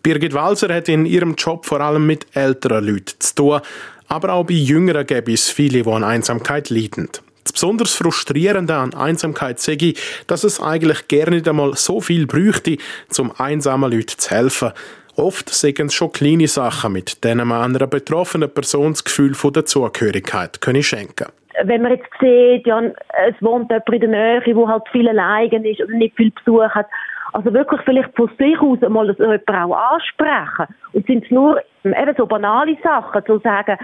Birgit 0.04 0.36
Walser 0.36 0.74
hat 0.74 0.88
in 0.88 1.08
ihrem 1.08 1.34
Job 1.34 1.66
vor 1.66 1.82
allem 1.82 2.06
mit 2.06 2.28
älteren 2.36 2.86
Leuten 2.86 3.20
zu 3.20 3.36
tun, 3.36 3.62
aber 4.08 4.34
auch 4.34 4.46
bei 4.46 4.54
Jüngeren 4.54 5.08
gibt 5.08 5.30
es 5.30 5.50
viele, 5.50 5.82
die 5.82 5.90
an 5.90 6.04
Einsamkeit 6.04 6.70
leiden. 6.70 7.10
Das 7.44 7.54
besonders 7.54 7.96
Frustrierende 7.96 8.76
an 8.76 8.94
Einsamkeit 8.94 9.60
sage 9.60 9.88
ich, 9.88 10.00
dass 10.28 10.44
es 10.44 10.60
eigentlich 10.60 11.08
gerne 11.08 11.38
nicht 11.38 11.48
einmal 11.48 11.76
so 11.76 12.02
viel 12.02 12.28
bräuchte, 12.28 12.78
um 13.18 13.32
einsamen 13.38 13.92
Leuten 13.92 14.18
zu 14.18 14.30
helfen. 14.30 14.72
Oft 15.18 15.50
es 15.50 15.94
schon 15.94 16.12
kleine 16.12 16.48
Sachen, 16.48 16.94
mit 16.94 17.24
denen 17.24 17.48
man 17.48 17.76
einer 17.76 17.88
betroffenen 17.88 18.54
Person 18.54 18.92
das 18.94 19.04
Gefühl 19.04 19.34
von 19.34 19.54
der 19.54 19.66
Zugehörigkeit 19.66 20.62
können 20.62 20.84
schenken 20.84 21.28
wenn 21.64 21.82
man 21.82 21.94
jetzt 21.94 22.10
sieht, 22.20 22.68
ja, 22.68 22.82
es 22.82 23.42
wohnt 23.42 23.70
jemand 23.70 23.90
in 23.90 24.00
der 24.02 24.10
Nähe, 24.10 24.56
wo 24.56 24.68
halt 24.68 24.84
viel 24.92 25.08
allein 25.08 25.64
ist 25.64 25.82
oder 25.82 25.94
nicht 25.94 26.16
viel 26.16 26.32
Besuch 26.32 26.70
hat, 26.70 26.88
also 27.34 27.54
wirklich 27.54 27.82
vielleicht 27.82 28.16
von 28.16 28.30
sich 28.38 28.60
aus 28.60 28.82
einmal 28.84 29.08
das 29.08 29.18
jemand 29.18 29.50
auch 29.50 29.76
ansprechen. 29.76 30.74
Und 30.94 31.06
sind 31.06 31.26
es 31.26 31.32
nur 31.32 31.62
eben 31.84 32.16
so 32.18 32.26
banale 32.26 32.78
Sachen, 32.84 33.26
zu 33.26 33.40
sagen, 33.40 33.78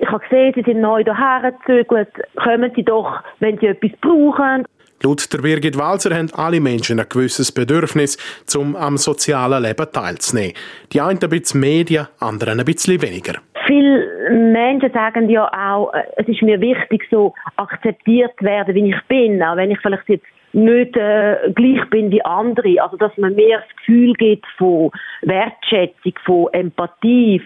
ich 0.00 0.06
habe 0.06 0.20
gesehen, 0.20 0.52
Sie 0.54 0.62
sind 0.62 0.80
neu 0.80 1.02
hierher 1.02 1.52
gezögert, 1.52 2.10
kommen 2.36 2.72
Sie 2.76 2.84
doch, 2.84 3.22
wenn 3.40 3.58
Sie 3.58 3.66
etwas 3.66 3.90
brauchen. 4.00 4.66
Laut 5.04 5.32
der 5.32 5.38
Birgit 5.38 5.76
Walzer 5.76 6.14
haben 6.14 6.30
alle 6.34 6.60
Menschen 6.60 7.00
ein 7.00 7.06
gewisses 7.08 7.50
Bedürfnis, 7.50 8.16
um 8.56 8.76
am 8.76 8.96
sozialen 8.96 9.62
Leben 9.62 9.86
teilzunehmen. 9.92 10.54
Die 10.92 11.00
einen 11.00 11.18
ein 11.20 11.28
bisschen 11.28 11.60
mehr, 11.60 11.84
die 11.84 12.00
anderen 12.20 12.60
ein 12.60 12.64
bisschen 12.64 13.02
weniger. 13.02 13.40
viele 13.66 14.30
Menschen 14.30 14.92
sagen 14.92 15.28
ja 15.28 15.50
auch, 15.52 15.92
äh, 15.92 16.02
es 16.16 16.28
ist 16.28 16.42
mir 16.42 16.60
wichtig, 16.60 17.04
so 17.10 17.34
akzeptiert 17.56 18.32
zu 18.38 18.44
werden, 18.44 18.74
wie 18.74 18.90
ich 18.90 19.02
bin, 19.08 19.42
auch 19.42 19.56
wenn 19.56 19.70
ich 19.70 19.80
vielleicht 19.80 20.08
jetzt 20.08 20.26
nicht 20.52 20.96
äh, 20.96 21.50
gleich 21.54 21.88
bin 21.90 22.10
wie 22.10 22.24
andere. 22.24 22.82
Also, 22.82 22.96
dass 22.96 23.16
man 23.16 23.34
mehr 23.34 23.58
das 23.60 23.76
Gefühl 23.78 24.12
gibt 24.14 24.46
von 24.58 24.90
Wertschätzung, 25.22 26.12
von 26.24 26.52
Empathie, 26.52 27.42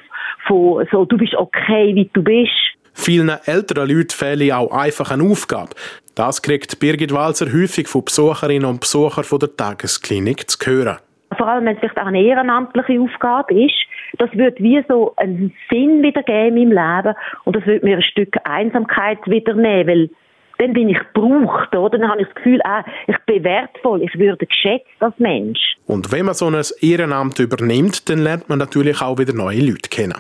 von 0.47 0.87
so, 0.91 1.05
du 1.05 1.17
bist 1.17 1.35
okay, 1.35 1.95
wie 1.95 2.11
du 2.13 2.23
bist. 2.23 2.51
Vielen 2.97 3.29
älteren 3.29 3.89
Leuten 3.89 4.11
fehlt 4.11 4.53
auch 4.53 4.73
einfach 4.73 5.11
eine 5.11 5.23
Aufgabe. 5.23 5.71
Das 6.15 6.41
kriegt 6.41 6.81
Birgit 6.81 7.13
Walzer 7.13 7.53
häufig 7.53 7.89
von 7.89 8.05
Besucherinnen 8.05 8.65
und 8.65 8.81
Besuchern 8.81 9.23
von 9.23 9.39
der 9.39 9.55
Tagesklinik 9.55 10.51
zu 10.51 10.59
hören. 10.65 10.97
Vor 11.37 11.47
allem, 11.47 11.67
wenn 11.67 11.75
es 11.75 11.81
vielleicht 11.81 11.99
auch 11.99 12.07
eine 12.07 12.23
ehrenamtliche 12.23 12.99
Aufgabe 12.99 13.63
ist, 13.63 13.77
das 14.19 14.33
wird 14.33 14.59
wie 14.61 14.83
so 14.89 15.13
einen 15.17 15.53
Sinn 15.71 16.03
wieder 16.03 16.23
geben 16.23 16.57
im 16.57 16.71
Leben 16.71 17.15
und 17.45 17.55
das 17.55 17.67
wird 17.67 17.85
mir 17.85 17.97
ein 17.97 18.03
Stück 18.03 18.35
Einsamkeit 18.45 19.19
wieder 19.27 19.55
nehmen, 19.55 19.87
weil 19.87 20.11
dann 20.59 20.73
bin 20.73 20.89
ich 20.89 20.99
gebraucht, 20.99 21.77
oder? 21.77 21.99
Dann 21.99 22.09
habe 22.09 22.23
ich 22.23 22.29
das 22.29 22.37
Gefühl, 22.37 22.61
ah, 22.65 22.83
ich 23.07 23.17
bin 23.27 23.45
wertvoll, 23.45 24.03
ich 24.03 24.19
würde 24.19 24.47
geschätzt 24.47 24.87
als 25.01 25.15
Mensch. 25.19 25.77
Und 25.87 26.11
wenn 26.13 26.25
man 26.25 26.35
so 26.35 26.47
ein 26.47 26.57
Ehrenamt 26.81 27.39
übernimmt, 27.39 28.09
dann 28.09 28.21
lernt 28.21 28.49
man 28.49 28.59
natürlich 28.59 29.03
auch 29.03 29.19
wieder 29.19 29.35
neue 29.35 29.61
Leute 29.61 29.91
kennen. 29.91 30.15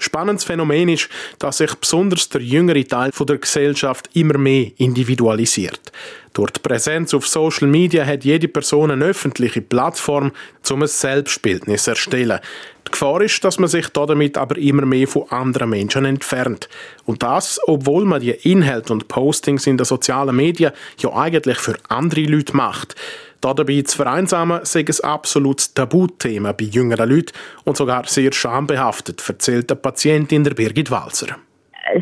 Spannendes 0.00 0.44
Phänomen 0.44 0.88
ist, 0.88 1.08
dass 1.38 1.58
sich 1.58 1.74
besonders 1.74 2.28
der 2.30 2.40
jüngere 2.40 2.84
Teil 2.84 3.10
der 3.10 3.38
Gesellschaft 3.38 4.08
immer 4.14 4.38
mehr 4.38 4.70
individualisiert. 4.78 5.92
Durch 6.32 6.52
die 6.52 6.60
Präsenz 6.60 7.12
auf 7.12 7.26
Social 7.26 7.68
Media 7.68 8.06
hat 8.06 8.24
jede 8.24 8.48
Person 8.48 8.90
eine 8.90 9.04
öffentliche 9.04 9.60
Plattform, 9.60 10.32
um 10.70 10.82
ein 10.82 10.88
Selbstbildnis 10.88 11.84
zu 11.84 11.90
erstellen. 11.90 12.40
Die 12.86 12.92
Gefahr 12.92 13.20
ist, 13.20 13.44
dass 13.44 13.58
man 13.58 13.68
sich 13.68 13.88
damit 13.88 14.38
aber 14.38 14.56
immer 14.56 14.86
mehr 14.86 15.06
von 15.06 15.28
anderen 15.30 15.70
Menschen 15.70 16.06
entfernt. 16.06 16.68
Und 17.04 17.22
das, 17.22 17.60
obwohl 17.66 18.04
man 18.04 18.20
die 18.20 18.30
Inhalte 18.30 18.92
und 18.92 19.06
Postings 19.08 19.66
in 19.66 19.76
den 19.76 19.84
sozialen 19.84 20.34
Medien 20.34 20.72
ja 20.98 21.12
eigentlich 21.12 21.58
für 21.58 21.76
andere 21.88 22.22
Leute 22.22 22.56
macht. 22.56 22.94
Dabei 23.40 23.82
zu 23.82 23.96
vereinsamen, 23.96 24.60
sei 24.64 24.80
ein 24.80 25.04
absolutes 25.04 25.72
Tabuthema 25.74 26.52
bei 26.52 26.64
jüngeren 26.64 27.08
Leuten 27.08 27.32
und 27.64 27.76
sogar 27.76 28.04
sehr 28.04 28.32
schambehaftet, 28.32 29.22
erzählt 29.26 29.70
die 29.70 29.74
Patientin 29.74 30.44
der 30.44 30.54
Birgit 30.54 30.90
Walzer 30.90 31.36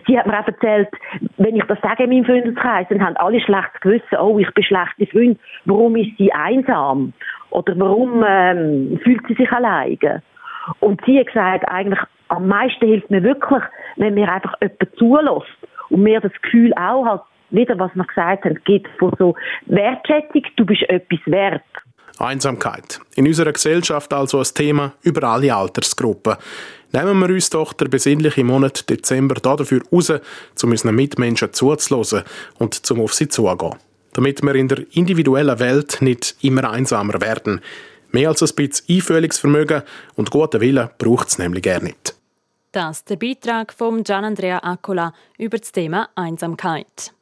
sie 0.07 0.18
hat 0.18 0.27
mir 0.27 0.38
auch 0.38 0.46
erzählt, 0.46 0.88
wenn 1.37 1.57
ich 1.57 1.64
das 1.64 1.79
sage 1.81 2.05
in 2.05 2.11
meinem 2.11 2.24
Freundeskreis, 2.24 2.87
dann 2.88 3.05
haben 3.05 3.16
alle 3.16 3.40
schlechtes 3.40 3.81
Gewissen, 3.81 4.18
oh, 4.20 4.38
ich 4.38 4.53
bin 4.55 4.64
schlechte 4.64 5.07
Freund, 5.07 5.38
warum 5.64 5.96
ist 5.96 6.16
sie 6.18 6.33
einsam? 6.33 7.12
Oder 7.51 7.79
warum 7.79 8.24
ähm, 8.27 9.01
fühlt 9.03 9.27
sie 9.29 9.35
sich 9.35 9.51
alleine? 9.51 10.22
Und 10.81 11.01
sie 11.07 11.18
hat 11.18 11.29
gesagt, 11.29 11.68
eigentlich 11.68 12.01
am 12.29 12.46
meisten 12.46 12.87
hilft 12.87 13.11
mir 13.11 13.22
wirklich, 13.22 13.62
wenn 13.96 14.14
mir 14.14 14.31
einfach 14.31 14.55
jemand 14.61 14.96
zulässt 14.98 15.68
und 15.88 16.03
mir 16.03 16.20
das 16.20 16.33
Gefühl 16.42 16.74
auch 16.74 17.07
halt, 17.07 17.22
wieder 17.51 17.79
was 17.79 17.91
wir 17.95 18.05
gesagt 18.05 18.45
haben, 18.45 18.59
gibt 18.65 18.89
von 18.99 19.13
so 19.19 19.35
Wertschätzung, 19.67 20.43
du 20.57 20.67
bist 20.67 20.83
etwas 20.89 21.21
wert. 21.27 21.63
Einsamkeit. 22.19 23.01
In 23.15 23.27
unserer 23.27 23.53
Gesellschaft 23.53 24.13
also 24.13 24.39
ein 24.39 24.47
Thema 24.55 24.93
über 25.03 25.23
alle 25.25 25.55
Altersgruppen. 25.55 26.37
Nehmen 26.93 27.19
wir 27.21 27.29
uns 27.29 27.51
doch 27.51 27.73
den 27.75 27.91
besinnlichen 27.91 28.47
Monat 28.47 28.89
Dezember 28.89 29.35
dafür 29.35 29.83
raus, 29.93 30.11
um 30.11 30.71
unseren 30.71 30.95
Mitmenschen 30.95 31.53
zuzulassen 31.53 32.23
und 32.59 32.75
zum 32.75 33.01
auf 33.01 33.15
sie 33.15 33.29
zugehen. 33.29 33.77
Damit 34.15 34.43
wir 34.43 34.55
in 34.55 34.69
der 34.69 34.85
individuellen 34.93 35.61
Welt 35.61 35.99
nicht 36.01 36.37
immer 36.41 36.71
einsamer 36.71 37.21
werden. 37.21 37.61
Mehr 38.11 38.31
als 38.31 38.43
ein 38.43 38.55
bisschen 38.57 38.97
Einfühlungsvermögen 38.97 39.83
und 40.17 40.31
guten 40.31 40.61
Willen 40.61 40.89
braucht 40.97 41.29
es 41.29 41.39
nämlich 41.39 41.63
gar 41.63 41.83
nicht. 41.83 42.15
Das 42.73 42.99
ist 42.99 43.11
der 43.11 43.17
Beitrag 43.17 43.73
von 43.73 44.03
Gian 44.03 44.25
Andrea 44.25 44.59
Accola 44.63 45.13
über 45.37 45.59
das 45.59 45.73
Thema 45.73 46.09
Einsamkeit. 46.15 47.13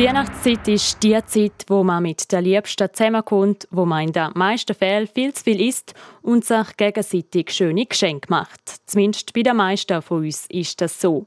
Die 0.00 0.06
Weihnachtszeit 0.06 0.66
ist 0.66 1.02
die 1.02 1.18
Zeit, 1.26 1.52
wo 1.66 1.84
man 1.84 2.02
mit 2.02 2.32
den 2.32 2.44
Liebsten 2.44 2.88
zusammenkommt, 2.90 3.68
wo 3.70 3.84
man 3.84 4.06
in 4.06 4.12
den 4.14 4.30
meisten 4.34 4.74
Fällen 4.74 5.06
viel 5.06 5.34
zu 5.34 5.44
viel 5.44 5.60
isst 5.60 5.92
und 6.22 6.42
sich 6.42 6.74
gegenseitig 6.78 7.50
schöne 7.50 7.84
Geschenke 7.84 8.26
macht. 8.30 8.60
Zumindest 8.86 9.34
bei 9.34 9.42
den 9.42 9.56
meisten 9.58 10.00
von 10.00 10.24
uns 10.24 10.46
ist 10.48 10.80
das 10.80 10.98
so. 10.98 11.26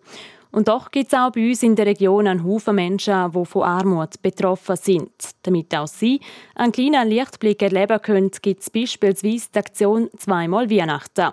Und 0.53 0.67
doch 0.67 0.91
gibt 0.91 1.11
es 1.11 1.19
auch 1.19 1.31
bei 1.31 1.49
uns 1.49 1.63
in 1.63 1.75
der 1.75 1.87
Region 1.87 2.27
einen 2.27 2.43
Haufen 2.43 2.75
Menschen, 2.75 3.31
die 3.31 3.45
von 3.45 3.63
Armut 3.63 4.21
betroffen 4.21 4.75
sind. 4.75 5.11
Damit 5.41 5.75
auch 5.75 5.87
sie 5.87 6.19
einen 6.53 6.71
kleinen 6.71 7.09
Lichtblick 7.09 7.59
erleben 7.63 7.99
können, 7.99 8.29
gibt 8.39 8.61
es 8.61 8.69
beispielsweise 8.69 9.47
die 9.53 9.59
Aktion 9.59 10.09
«Zweimal 10.15 10.69
Weihnachten». 10.69 11.31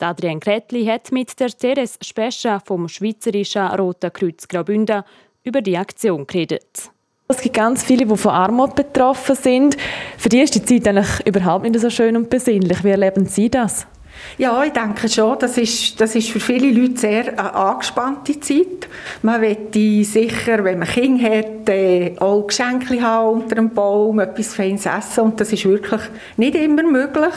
Adrian 0.00 0.40
Kretli 0.40 0.84
hat 0.86 1.12
mit 1.12 1.38
der 1.38 1.50
Teres 1.50 1.98
Spescha 2.02 2.58
vom 2.58 2.88
Schweizerischen 2.88 3.66
Roten 3.68 4.12
Kreuz 4.12 4.46
Graubünden 4.48 5.04
über 5.44 5.62
die 5.62 5.76
Aktion 5.76 6.26
geredet. 6.26 6.90
Es 7.28 7.40
gibt 7.40 7.54
ganz 7.54 7.84
viele, 7.84 8.06
die 8.06 8.16
von 8.16 8.32
Armut 8.32 8.74
betroffen 8.74 9.36
sind. 9.36 9.76
Für 10.16 10.28
die 10.28 10.40
ist 10.40 10.54
die 10.54 10.64
Zeit 10.64 10.88
eigentlich 10.88 11.26
überhaupt 11.26 11.64
nicht 11.64 11.78
so 11.78 11.90
schön 11.90 12.16
und 12.16 12.28
besinnlich. 12.28 12.82
Wie 12.82 12.90
erleben 12.90 13.26
Sie 13.26 13.50
das? 13.50 13.86
Ja, 14.36 14.62
ich 14.64 14.72
denke 14.72 15.08
schon, 15.08 15.38
das 15.38 15.58
ist, 15.58 16.00
das 16.00 16.14
ist 16.14 16.30
für 16.30 16.40
viele 16.40 16.70
Leute 16.70 16.96
sehr 16.96 17.28
eine 17.28 17.54
angespannte 17.54 18.38
Zeit. 18.40 18.88
Man 19.22 19.40
möchte 19.40 20.04
sicher, 20.04 20.62
wenn 20.64 20.78
man 20.78 20.88
Kinder 20.88 21.38
hat, 21.38 21.68
äh, 21.68 22.14
auch 22.18 22.46
Geschenke 22.46 23.02
haben 23.02 23.42
unter 23.42 23.56
dem 23.56 23.70
Baum, 23.70 24.20
etwas 24.20 24.54
Feines 24.54 24.86
essen 24.86 25.24
und 25.24 25.40
das 25.40 25.52
ist 25.52 25.64
wirklich 25.64 26.02
nicht 26.36 26.54
immer 26.54 26.82
möglich. 26.82 27.34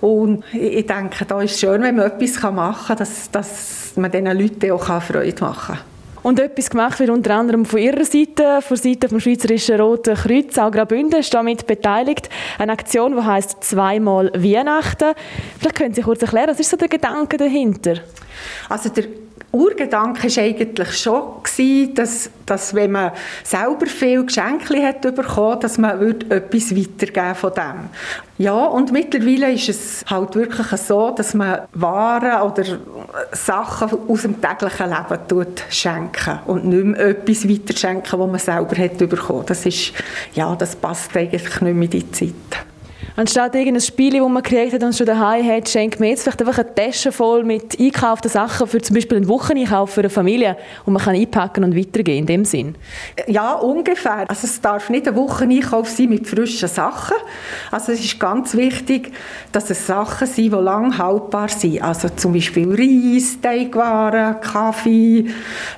Und 0.00 0.44
ich 0.52 0.86
denke, 0.86 1.24
da 1.24 1.42
ist 1.42 1.54
es 1.54 1.60
schön, 1.60 1.82
wenn 1.82 1.96
man 1.96 2.06
etwas 2.06 2.40
machen 2.42 2.86
kann, 2.86 2.96
dass, 2.98 3.30
dass 3.30 3.92
man 3.96 4.10
diesen 4.10 4.26
Leuten 4.26 4.70
auch 4.70 5.02
Freude 5.02 5.44
machen 5.44 5.74
kann. 5.74 5.93
Und 6.24 6.40
etwas 6.40 6.70
gemacht 6.70 6.98
wird 7.00 7.10
unter 7.10 7.34
anderem 7.34 7.66
von 7.66 7.78
Ihrer 7.78 8.02
Seite, 8.06 8.62
von 8.62 8.78
Seite 8.78 9.10
vom 9.10 9.20
Schweizerischen 9.20 9.78
Roten 9.78 10.14
Kreuz. 10.14 10.56
Auch 10.56 10.70
Graubünden 10.70 11.20
ist 11.20 11.34
damit 11.34 11.66
beteiligt. 11.66 12.30
Eine 12.58 12.72
Aktion, 12.72 13.14
die 13.14 13.22
heisst 13.22 13.62
«Zweimal 13.62 14.32
Weihnachten». 14.32 15.12
Vielleicht 15.58 15.76
können 15.76 15.92
Sie 15.92 16.00
kurz 16.00 16.22
erklären, 16.22 16.48
was 16.48 16.58
ist 16.58 16.70
so 16.70 16.78
der 16.78 16.88
Gedanke 16.88 17.36
dahinter? 17.36 17.96
Also 18.70 18.88
der 18.88 19.04
Urgedanke 19.54 20.24
war 20.24 20.42
eigentlich 20.42 20.98
schon, 20.98 21.94
dass, 21.94 22.28
dass 22.44 22.74
wenn 22.74 22.90
man 22.90 23.12
selber 23.44 23.86
viel 23.86 24.24
Geschenke 24.24 24.82
hat 24.82 25.02
bekommen, 25.02 25.60
dass 25.60 25.78
man 25.78 26.00
etwas 26.28 26.74
weitergeben 26.74 27.34
von 27.36 27.52
dem. 27.54 27.88
Ja, 28.36 28.64
und 28.66 28.90
mittlerweile 28.90 29.52
ist 29.52 29.68
es 29.68 30.04
halt 30.08 30.34
wirklich 30.34 30.66
so, 30.80 31.10
dass 31.10 31.34
man 31.34 31.60
Waren 31.72 32.42
oder 32.42 32.64
Sachen 33.30 33.96
aus 34.08 34.22
dem 34.22 34.40
täglichen 34.40 34.88
Leben 34.90 35.28
tut 35.28 35.62
schenken 35.70 36.40
und 36.46 36.64
nicht 36.64 36.84
mehr 36.84 37.00
etwas 37.10 37.48
weiter 37.48 37.76
schenken, 37.76 38.18
was 38.18 38.30
man 38.30 38.40
selber 38.40 38.76
hat 38.76 38.98
bekommen. 38.98 39.44
Das 39.46 39.64
ist, 39.64 39.92
ja, 40.34 40.56
das 40.56 40.74
passt 40.74 41.16
eigentlich 41.16 41.60
nicht 41.60 41.74
mehr 41.74 41.84
in 41.84 41.90
die 41.90 42.10
Zeit. 42.10 42.34
Anstatt 43.16 43.54
irgendein 43.54 43.80
Spiel, 43.80 44.18
das 44.18 44.28
man 44.28 44.42
gekriegt 44.42 44.72
hat 44.72 44.82
und 44.82 44.92
schon 44.92 45.06
daheim 45.06 45.46
hat, 45.46 45.68
schenkt 45.68 46.00
man 46.00 46.08
jetzt 46.08 46.24
vielleicht 46.24 46.40
einfach 46.40 46.58
eine 46.58 46.74
Tasche 46.74 47.12
voll 47.12 47.44
mit 47.44 47.78
eingekauften 47.78 48.28
Sachen 48.28 48.66
für 48.66 48.82
zum 48.82 48.94
Beispiel 48.94 49.18
einen 49.18 49.28
Wocheneinkauf 49.28 49.90
für 49.90 50.00
eine 50.00 50.10
Familie 50.10 50.56
und 50.84 50.94
man 50.94 51.02
kann 51.02 51.14
einpacken 51.14 51.62
und 51.62 51.76
weitergehen 51.76 52.18
in 52.18 52.26
dem 52.26 52.44
Sinn. 52.44 52.74
Ja, 53.28 53.52
ungefähr. 53.52 54.28
Also 54.28 54.48
es 54.48 54.60
darf 54.60 54.90
nicht 54.90 55.06
ein 55.06 55.14
Wocheneinkauf 55.14 55.88
sein 55.88 56.08
mit 56.08 56.26
frischen 56.26 56.68
Sachen. 56.68 57.16
Also 57.70 57.92
es 57.92 58.00
ist 58.00 58.18
ganz 58.18 58.56
wichtig, 58.56 59.12
dass 59.52 59.70
es 59.70 59.86
Sachen 59.86 60.26
sind, 60.26 60.52
die 60.52 60.56
lang 60.56 60.98
haltbar 60.98 61.48
sind. 61.48 61.82
Also 61.82 62.08
zum 62.08 62.32
Beispiel 62.32 62.68
Reis, 62.68 63.38
Teigwaren, 63.40 64.40
Kaffee, 64.40 65.26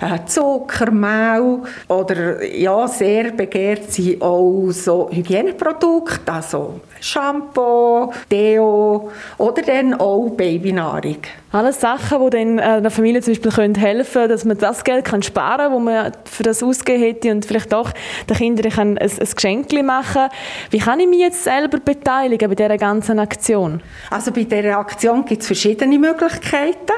äh, 0.01 0.25
Zucker, 0.25 0.91
Mehl 0.91 1.61
oder 1.89 2.43
ja, 2.47 2.89
sehr 2.89 3.33
begehrt 3.33 3.93
sind 3.93 4.23
auch 4.23 4.71
so 4.71 5.11
Hygieneprodukte, 5.13 6.33
also 6.33 6.81
Shampoo, 7.27 8.13
Deo 8.31 9.11
oder 9.39 9.63
dann 9.63 9.95
auch 9.95 10.29
Babynahrung. 10.31 11.19
Alles 11.57 11.81
Sachen, 11.81 12.21
die 12.21 12.31
dann 12.37 12.61
einer 12.61 12.91
Familie 12.91 13.23
zum 13.23 13.33
Beispiel 13.33 13.75
helfen 13.79 14.13
können, 14.13 14.29
dass 14.29 14.45
man 14.45 14.59
das 14.59 14.85
Geld 14.85 15.07
kann 15.07 15.23
sparen 15.23 15.73
kann, 15.73 15.87
das 15.87 15.95
man 15.95 16.13
für 16.31 16.43
das 16.43 16.63
ausgeben 16.63 17.03
hätte 17.03 17.31
und 17.31 17.47
vielleicht 17.47 17.73
auch 17.73 17.91
den 18.29 18.37
Kindern 18.37 18.73
ein, 18.79 18.99
ein 18.99 19.29
Geschenk 19.35 19.73
machen 19.83 20.29
Wie 20.71 20.79
kann 20.79 21.01
ich 21.01 21.09
mich 21.09 21.21
jetzt 21.21 21.45
selber 21.45 21.79
beteiligen 21.79 22.51
bei 22.51 22.55
dieser 22.55 22.77
ganzen 22.77 23.19
Aktion? 23.19 23.83
Also 24.11 24.33
bei 24.33 24.45
dieser 24.45 24.77
Aktion 24.77 25.25
gibt 25.25 25.41
es 25.41 25.47
verschiedene 25.47 25.99
Möglichkeiten. 25.99 26.93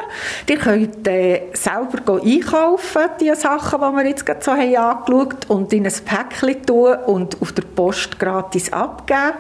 Ihr 0.49 0.57
könnt 0.57 1.07
äh, 1.07 1.42
selber 1.53 2.21
einkaufen, 2.21 3.03
die 3.21 3.33
Sachen, 3.37 3.81
die 3.81 3.97
wir 3.97 4.09
jetzt 4.09 4.27
gerade 4.27 4.42
so 4.42 4.53
haben 4.53 4.75
angeschaut 4.75 5.49
und 5.49 5.73
in 5.73 5.87
ein 5.87 5.92
Päckchen 6.05 6.66
tun 6.66 6.97
und 7.07 7.40
auf 7.40 7.53
der 7.53 7.62
Post 7.62 8.18
gratis 8.18 8.73
abgeben 8.73 9.35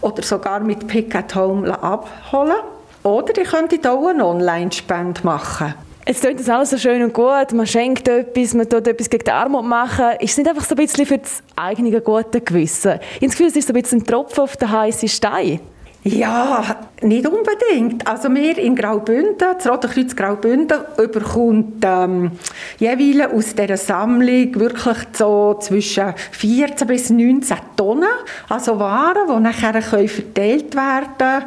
oder 0.00 0.22
sogar 0.22 0.60
mit 0.60 0.86
Pick 0.86 1.14
at 1.14 1.34
Home 1.34 1.70
abholen. 1.82 2.73
Oder 3.04 3.36
ihr 3.36 3.44
könnt 3.44 3.86
auch 3.86 4.06
eine 4.06 4.24
Online-Spende 4.24 5.20
machen. 5.24 5.74
Es 6.06 6.20
klingt 6.20 6.40
das 6.40 6.48
alles 6.48 6.70
so 6.70 6.78
schön 6.78 7.02
und 7.02 7.12
gut, 7.12 7.52
man 7.52 7.66
schenkt 7.66 8.08
etwas, 8.08 8.54
man 8.54 8.66
tut 8.66 8.88
etwas 8.88 9.10
gegen 9.10 9.24
die 9.24 9.30
Armut 9.30 9.64
machen. 9.64 10.06
Ist 10.20 10.32
es 10.32 10.38
nicht 10.38 10.48
einfach 10.48 10.64
so 10.64 10.74
ein 10.74 10.78
bisschen 10.78 11.04
für 11.04 11.18
das 11.18 11.42
eigene 11.54 12.00
gute 12.00 12.40
Gewissen? 12.40 12.98
Ich 12.98 13.16
habe 13.16 13.26
das 13.26 13.30
Gefühl, 13.32 13.46
es 13.48 13.56
ist 13.56 13.68
so 13.68 13.74
ein 13.74 13.80
bisschen 13.80 14.00
ein 14.00 14.06
Tropfen 14.06 14.44
auf 14.44 14.56
den 14.56 14.70
heißen 14.70 15.08
Stein. 15.08 15.60
Ja, 16.02 16.86
nicht 17.00 17.26
unbedingt. 17.26 18.06
Also 18.06 18.28
wir 18.34 18.58
in 18.58 18.76
Graubünden, 18.76 19.36
das 19.38 19.66
Rote 19.66 19.88
Kreuz 19.88 20.14
Graubünden, 20.14 20.78
überkommt 20.98 21.82
ähm, 21.82 22.32
jeweils 22.78 23.32
aus 23.32 23.54
dieser 23.54 23.78
Sammlung 23.78 24.54
wirklich 24.54 24.98
so 25.12 25.56
zwischen 25.60 26.14
14 26.32 26.86
bis 26.86 27.08
19 27.08 27.56
Tonnen, 27.76 28.08
also 28.50 28.78
Waren, 28.78 29.28
die 29.28 29.42
nachher 29.42 29.80
verteilt 29.80 30.74
werden 30.74 31.08
können. 31.16 31.44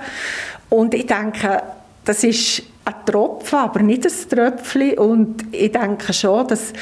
Und 0.70 0.94
ich 0.94 1.06
denke, 1.06 1.62
das 2.04 2.24
ist 2.24 2.64
ein 2.86 2.94
Tropfen, 3.06 3.60
aber 3.60 3.82
nicht 3.82 4.06
ein 4.06 4.30
Tröpfchen. 4.30 4.98
Und 4.98 5.46
ich 5.52 5.72
denke 5.72 6.14
schon, 6.14 6.48
dass 6.48 6.74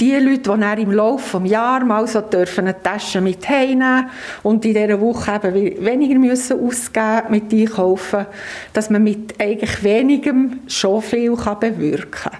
die 0.00 0.14
Leute, 0.14 0.38
die 0.38 0.60
dann 0.60 0.78
im 0.78 0.92
Laufe 0.92 1.38
des 1.38 1.50
Jahres 1.50 1.86
mal 1.86 2.06
so 2.06 2.20
dürfen 2.22 2.66
eine 2.66 2.82
Tasche 2.82 3.20
mit 3.20 3.46
heimnehmen 3.48 4.08
und 4.42 4.64
in 4.64 4.74
dieser 4.74 5.00
Woche 5.00 5.38
eben 5.42 5.84
weniger 5.84 6.18
müssen 6.18 6.60
ausgeben 6.66 7.30
mit 7.30 7.52
einkaufen, 7.52 8.26
dass 8.72 8.90
man 8.90 9.04
mit 9.04 9.38
eigentlich 9.38 9.82
wenigem 9.82 10.60
schon 10.66 11.02
viel 11.02 11.34
bewirken 11.34 12.10
kann. 12.10 12.38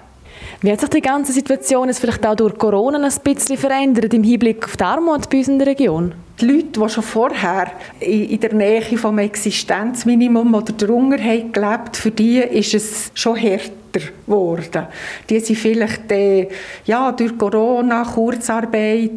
Wie 0.61 0.71
hat 0.71 0.79
sich 0.79 0.89
die 0.89 1.01
ganze 1.01 1.31
Situation 1.31 1.87
jetzt 1.87 1.99
vielleicht 1.99 2.25
auch 2.25 2.35
durch 2.35 2.57
Corona 2.57 2.99
ein 2.99 3.13
bisschen 3.23 3.57
verändert 3.57 4.13
im 4.13 4.23
Hinblick 4.23 4.65
auf 4.65 4.77
die 4.77 4.83
Armut 4.83 5.29
bei 5.29 5.39
uns 5.39 5.47
in 5.47 5.57
der 5.57 5.67
Region? 5.67 6.13
Die 6.41 6.47
Leute, 6.47 6.79
die 6.79 6.89
schon 6.89 7.03
vorher 7.03 7.71
in 7.99 8.39
der 8.39 8.53
Nähe 8.53 8.97
vom 8.97 9.19
Existenzminimum 9.19 10.55
oder 10.55 10.73
darunter 10.73 11.21
haben 11.21 11.51
gelebt, 11.51 11.95
für 11.95 12.09
die 12.09 12.39
ist 12.39 12.73
es 12.73 13.11
schon 13.13 13.35
härter 13.35 14.01
geworden. 14.25 14.87
Die 15.29 15.39
sind 15.39 15.57
vielleicht 15.57 16.11
äh, 16.11 16.49
ja, 16.85 17.11
durch 17.11 17.37
Corona, 17.37 18.03
Kurzarbeit 18.03 19.11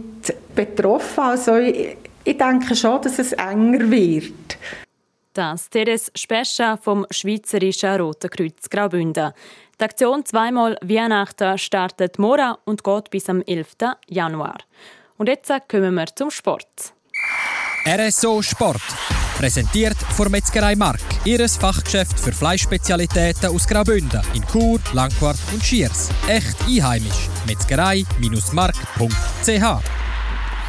betroffen. 0.54 1.20
Also 1.20 1.56
ich, 1.56 1.96
ich 2.24 2.36
denke 2.36 2.76
schon, 2.76 3.00
dass 3.00 3.18
es 3.18 3.32
enger 3.32 3.90
wird. 3.90 4.58
Das 5.32 5.70
Teres 5.70 6.12
Spescha 6.14 6.76
vom 6.76 7.06
Schweizerischen 7.10 8.00
Roten 8.00 8.28
Kreuz 8.28 8.68
Graubünden. 8.68 9.32
Die 9.80 9.84
Aktion 9.84 10.26
«Zweimal 10.26 10.76
Weihnachten» 10.82 11.56
startet 11.56 12.18
morgen 12.18 12.54
und 12.66 12.84
geht 12.84 13.10
bis 13.10 13.30
am 13.30 13.40
11. 13.40 13.76
Januar. 14.08 14.58
Und 15.16 15.28
jetzt 15.28 15.50
kommen 15.68 15.94
wir 15.94 16.06
zum 16.14 16.30
Sport. 16.30 16.94
RSO 17.86 18.40
Sport. 18.40 18.80
Präsentiert 19.36 19.96
von 20.16 20.30
Metzgerei 20.30 20.74
Mark. 20.74 21.00
Ihres 21.24 21.56
Fachgeschäft 21.56 22.18
für 22.18 22.32
Fleischspezialitäten 22.32 23.50
aus 23.50 23.66
Graubünden 23.66 24.22
in 24.34 24.42
Chur, 24.46 24.80
Langquart 24.92 25.36
und 25.52 25.62
Schiers. 25.62 26.08
Echt 26.26 26.56
einheimisch. 26.66 27.28
Metzgerei-mark.ch 27.46 29.82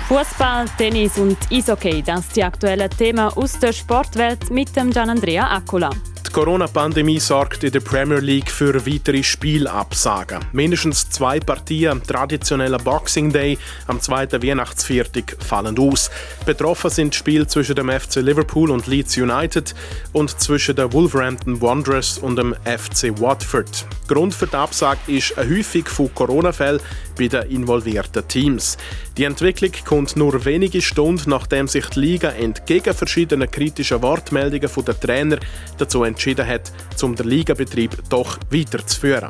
Fußball, 0.08 0.66
Tennis 0.78 1.18
und 1.18 1.38
Eishockey, 1.52 2.04
das 2.04 2.26
sind 2.26 2.36
die 2.36 2.44
aktuellen 2.44 2.92
Themen 2.92 3.28
aus 3.30 3.58
der 3.58 3.74
Sportwelt 3.74 4.52
mit 4.52 4.76
dem 4.76 4.92
Gian 4.92 5.10
Andrea 5.10 5.50
Accola. 5.50 5.90
Corona-Pandemie 6.36 7.22
sorgt 7.22 7.64
in 7.64 7.72
der 7.72 7.80
Premier 7.80 8.20
League 8.20 8.52
für 8.52 8.86
weitere 8.86 9.24
Spielabsagen. 9.24 10.44
Mindestens 10.52 11.10
zwei 11.10 11.40
Partien 11.40 11.92
am 11.92 12.04
traditionellen 12.04 12.84
Boxing 12.84 13.32
Day 13.32 13.58
am 13.88 14.02
zweiten 14.02 14.44
Weihnachtsviertag 14.44 15.38
fallen 15.40 15.80
aus. 15.80 16.12
Betroffen 16.46 16.90
sind 16.90 17.16
Spiele 17.16 17.48
zwischen 17.48 17.76
dem 17.78 17.90
FC 17.90 18.18
Liverpool 18.18 18.70
und 18.70 18.86
Leeds 18.86 19.16
United 19.16 19.74
und 20.12 20.38
zwischen 20.38 20.76
den 20.76 20.92
Wolverhampton 20.92 21.62
Wanderers 21.62 22.18
und 22.18 22.36
dem 22.36 22.54
FC 22.66 23.18
Watford. 23.18 23.88
Grund 24.10 24.36
für 24.36 24.48
die 24.48 24.58
Absage 24.58 25.00
ist 25.08 25.38
eine 25.38 25.58
Häufung 25.58 25.86
von 25.86 26.14
Corona-Fällen 26.14 26.82
bei 27.18 27.28
den 27.28 27.50
involvierten 27.50 28.28
Teams. 28.28 28.78
Die 29.18 29.24
Entwicklung 29.24 29.72
kommt 29.86 30.16
nur 30.16 30.46
wenige 30.46 30.82
Stunden, 30.82 31.30
nachdem 31.30 31.68
sich 31.68 31.86
die 31.88 32.00
Liga 32.00 32.30
entgegen 32.30 32.94
verschiedener 32.94 33.48
kritischer 33.48 34.02
Wortmeldungen 34.02 34.70
der 34.86 35.00
Trainer 35.00 35.40
dazu 35.78 36.04
entschieden 36.04 36.48
hat, 36.48 36.72
um 37.02 37.16
den 37.16 37.28
Ligabetrieb 37.28 37.92
doch 38.10 38.38
weiterzuführen. 38.52 39.30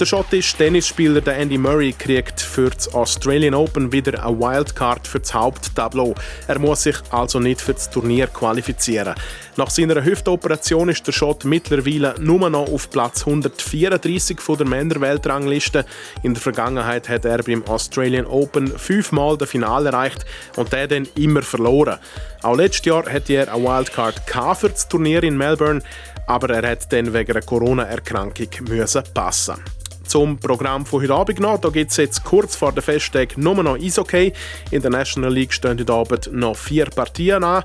Der 0.00 0.06
schottische 0.06 0.56
Tennisspieler 0.56 1.26
Andy 1.26 1.58
Murray 1.58 1.92
kriegt 1.92 2.40
für 2.40 2.70
das 2.70 2.94
Australian 2.94 3.52
Open 3.52 3.92
wieder 3.92 4.24
eine 4.24 4.40
Wildcard 4.40 5.06
für 5.06 5.20
das 5.20 5.34
Haupttableau. 5.34 6.14
Er 6.48 6.58
muss 6.58 6.84
sich 6.84 6.96
also 7.10 7.38
nicht 7.38 7.60
für 7.60 7.74
das 7.74 7.90
Turnier 7.90 8.26
qualifizieren. 8.28 9.14
Nach 9.56 9.68
seiner 9.68 10.02
Hüftoperation 10.02 10.88
ist 10.88 11.06
der 11.06 11.12
Schott 11.12 11.44
mittlerweile 11.44 12.14
nur 12.18 12.48
noch 12.48 12.72
auf 12.72 12.88
Platz 12.88 13.26
134 13.26 14.40
von 14.40 14.56
der 14.56 14.66
Männerweltrangliste. 14.68 15.84
In 16.22 16.32
der 16.32 16.42
Vergangenheit 16.42 17.10
hat 17.10 17.26
er 17.26 17.42
beim 17.42 17.62
Australian 17.66 18.24
Open 18.24 18.68
fünfmal 18.68 19.36
das 19.36 19.50
Finale 19.50 19.90
erreicht 19.90 20.24
und 20.56 20.72
der 20.72 20.88
dann 20.88 21.08
immer 21.14 21.42
verloren. 21.42 21.98
Auch 22.40 22.56
letztes 22.56 22.86
Jahr 22.86 23.04
hatte 23.04 23.34
er 23.34 23.52
eine 23.52 23.62
Wildcard 23.62 24.22
für 24.58 24.70
das 24.70 24.88
Turnier 24.88 25.22
in 25.24 25.36
Melbourne, 25.36 25.82
aber 26.26 26.48
er 26.48 26.70
hat 26.70 26.90
dann 26.90 27.12
wegen 27.12 27.32
einer 27.32 27.42
Corona-Erkrankung 27.42 28.48
passen 29.12 29.56
zum 30.10 30.38
Programm 30.38 30.84
von 30.84 31.02
heute 31.02 31.14
Abend 31.14 31.38
noch. 31.38 31.58
Da 31.58 31.68
gibt 31.68 31.92
es 31.92 31.96
jetzt 31.96 32.24
kurz 32.24 32.56
vor 32.56 32.72
der 32.72 32.82
Festtag 32.82 33.38
nur 33.38 33.54
noch 33.62 33.78
Eishockey. 33.78 34.32
In 34.72 34.82
der 34.82 34.90
National 34.90 35.32
League 35.32 35.52
stehen 35.52 35.78
heute 35.78 35.92
Abend 35.92 36.32
noch 36.32 36.56
vier 36.56 36.86
Partien 36.86 37.44
an. 37.44 37.62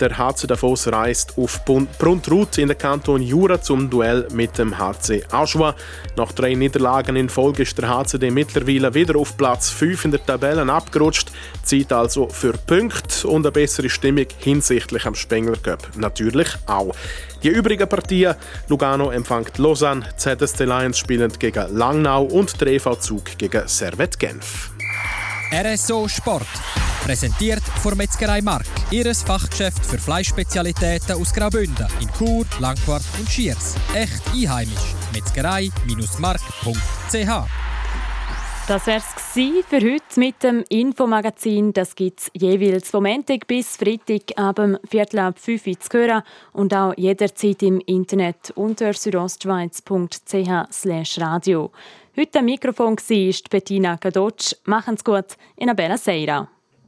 Der 0.00 0.16
HC 0.16 0.46
Davos 0.46 0.86
reist 0.86 1.34
auf 1.36 1.64
Bruntrut 1.64 2.56
in 2.58 2.68
den 2.68 2.78
Kanton 2.78 3.20
Jura 3.20 3.60
zum 3.60 3.90
Duell 3.90 4.28
mit 4.32 4.56
dem 4.56 4.78
HC 4.78 5.24
Aschua. 5.32 5.74
Nach 6.16 6.30
drei 6.30 6.54
Niederlagen 6.54 7.16
in 7.16 7.28
Folge 7.28 7.64
ist 7.64 7.76
der 7.78 7.88
HCD 7.88 8.30
mittlerweile 8.30 8.94
wieder 8.94 9.16
auf 9.16 9.36
Platz 9.36 9.70
5 9.70 10.04
in 10.04 10.10
der 10.12 10.24
Tabelle 10.24 10.72
abgerutscht. 10.72 11.32
Zeit 11.64 11.92
also 11.92 12.28
für 12.28 12.52
Punkte 12.52 13.26
und 13.26 13.44
eine 13.44 13.50
bessere 13.50 13.90
Stimmung 13.90 14.26
hinsichtlich 14.38 15.04
am 15.04 15.16
Spengler 15.16 15.56
Cup 15.56 15.88
natürlich 15.96 16.48
auch. 16.66 16.94
Die 17.42 17.48
übrigen 17.48 17.88
Partien, 17.88 18.36
Lugano 18.68 19.10
empfängt 19.10 19.58
Lausanne, 19.58 20.06
ZSC 20.16 20.64
Lions 20.64 20.98
spielen 20.98 21.32
gegen 21.40 21.76
Langnau 21.76 22.22
und 22.22 22.60
der 22.60 22.68
EV 22.68 22.94
Zug 23.00 23.36
gegen 23.36 23.66
Servet 23.66 24.16
Genf. 24.16 24.70
RSO 25.52 26.06
Sport. 26.06 26.46
Präsentiert 27.08 27.64
von 27.80 27.96
Metzgerei 27.96 28.42
Mark. 28.42 28.66
Ihres 28.90 29.22
Fachgeschäft 29.22 29.86
für 29.86 29.96
Fleischspezialitäten 29.96 31.14
aus 31.14 31.32
Graubünden 31.32 31.86
in 32.02 32.12
Chur, 32.12 32.44
Langquart 32.60 33.02
und 33.18 33.26
Schiers. 33.30 33.76
Echt 33.94 34.20
einheimisch. 34.34 34.94
Metzgerei-mark.ch 35.14 37.48
das 38.68 38.86
wär's 38.86 39.04
für 39.32 39.80
heute 39.80 40.20
mit 40.20 40.42
dem 40.42 40.62
Infomagazin. 40.68 41.72
Das 41.72 41.94
gibt's 41.94 42.30
jeweils 42.34 42.90
vom 42.90 43.04
Montag 43.04 43.46
bis 43.46 43.78
Freitag 43.78 44.36
ab 44.36 44.60
Viertel 44.86 45.20
ab 45.20 45.38
5 45.38 45.66
Uhr 45.66 45.80
zu 45.80 45.96
hören 45.96 46.22
und 46.52 46.74
auch 46.74 46.92
jederzeit 46.98 47.62
im 47.62 47.80
Internet 47.86 48.52
unter 48.54 48.92
südostschweiz.ch 48.92 51.18
radio. 51.18 51.70
Heute 52.14 52.40
am 52.40 52.44
Mikrofon 52.44 52.98
war 52.98 53.34
Bettina 53.48 53.96
Kadotsch. 53.96 54.54
Machen's 54.66 55.02
gut, 55.02 55.38
in 55.56 55.70
einer 55.70 55.74
bella 55.74 55.96
Seira. 55.96 56.46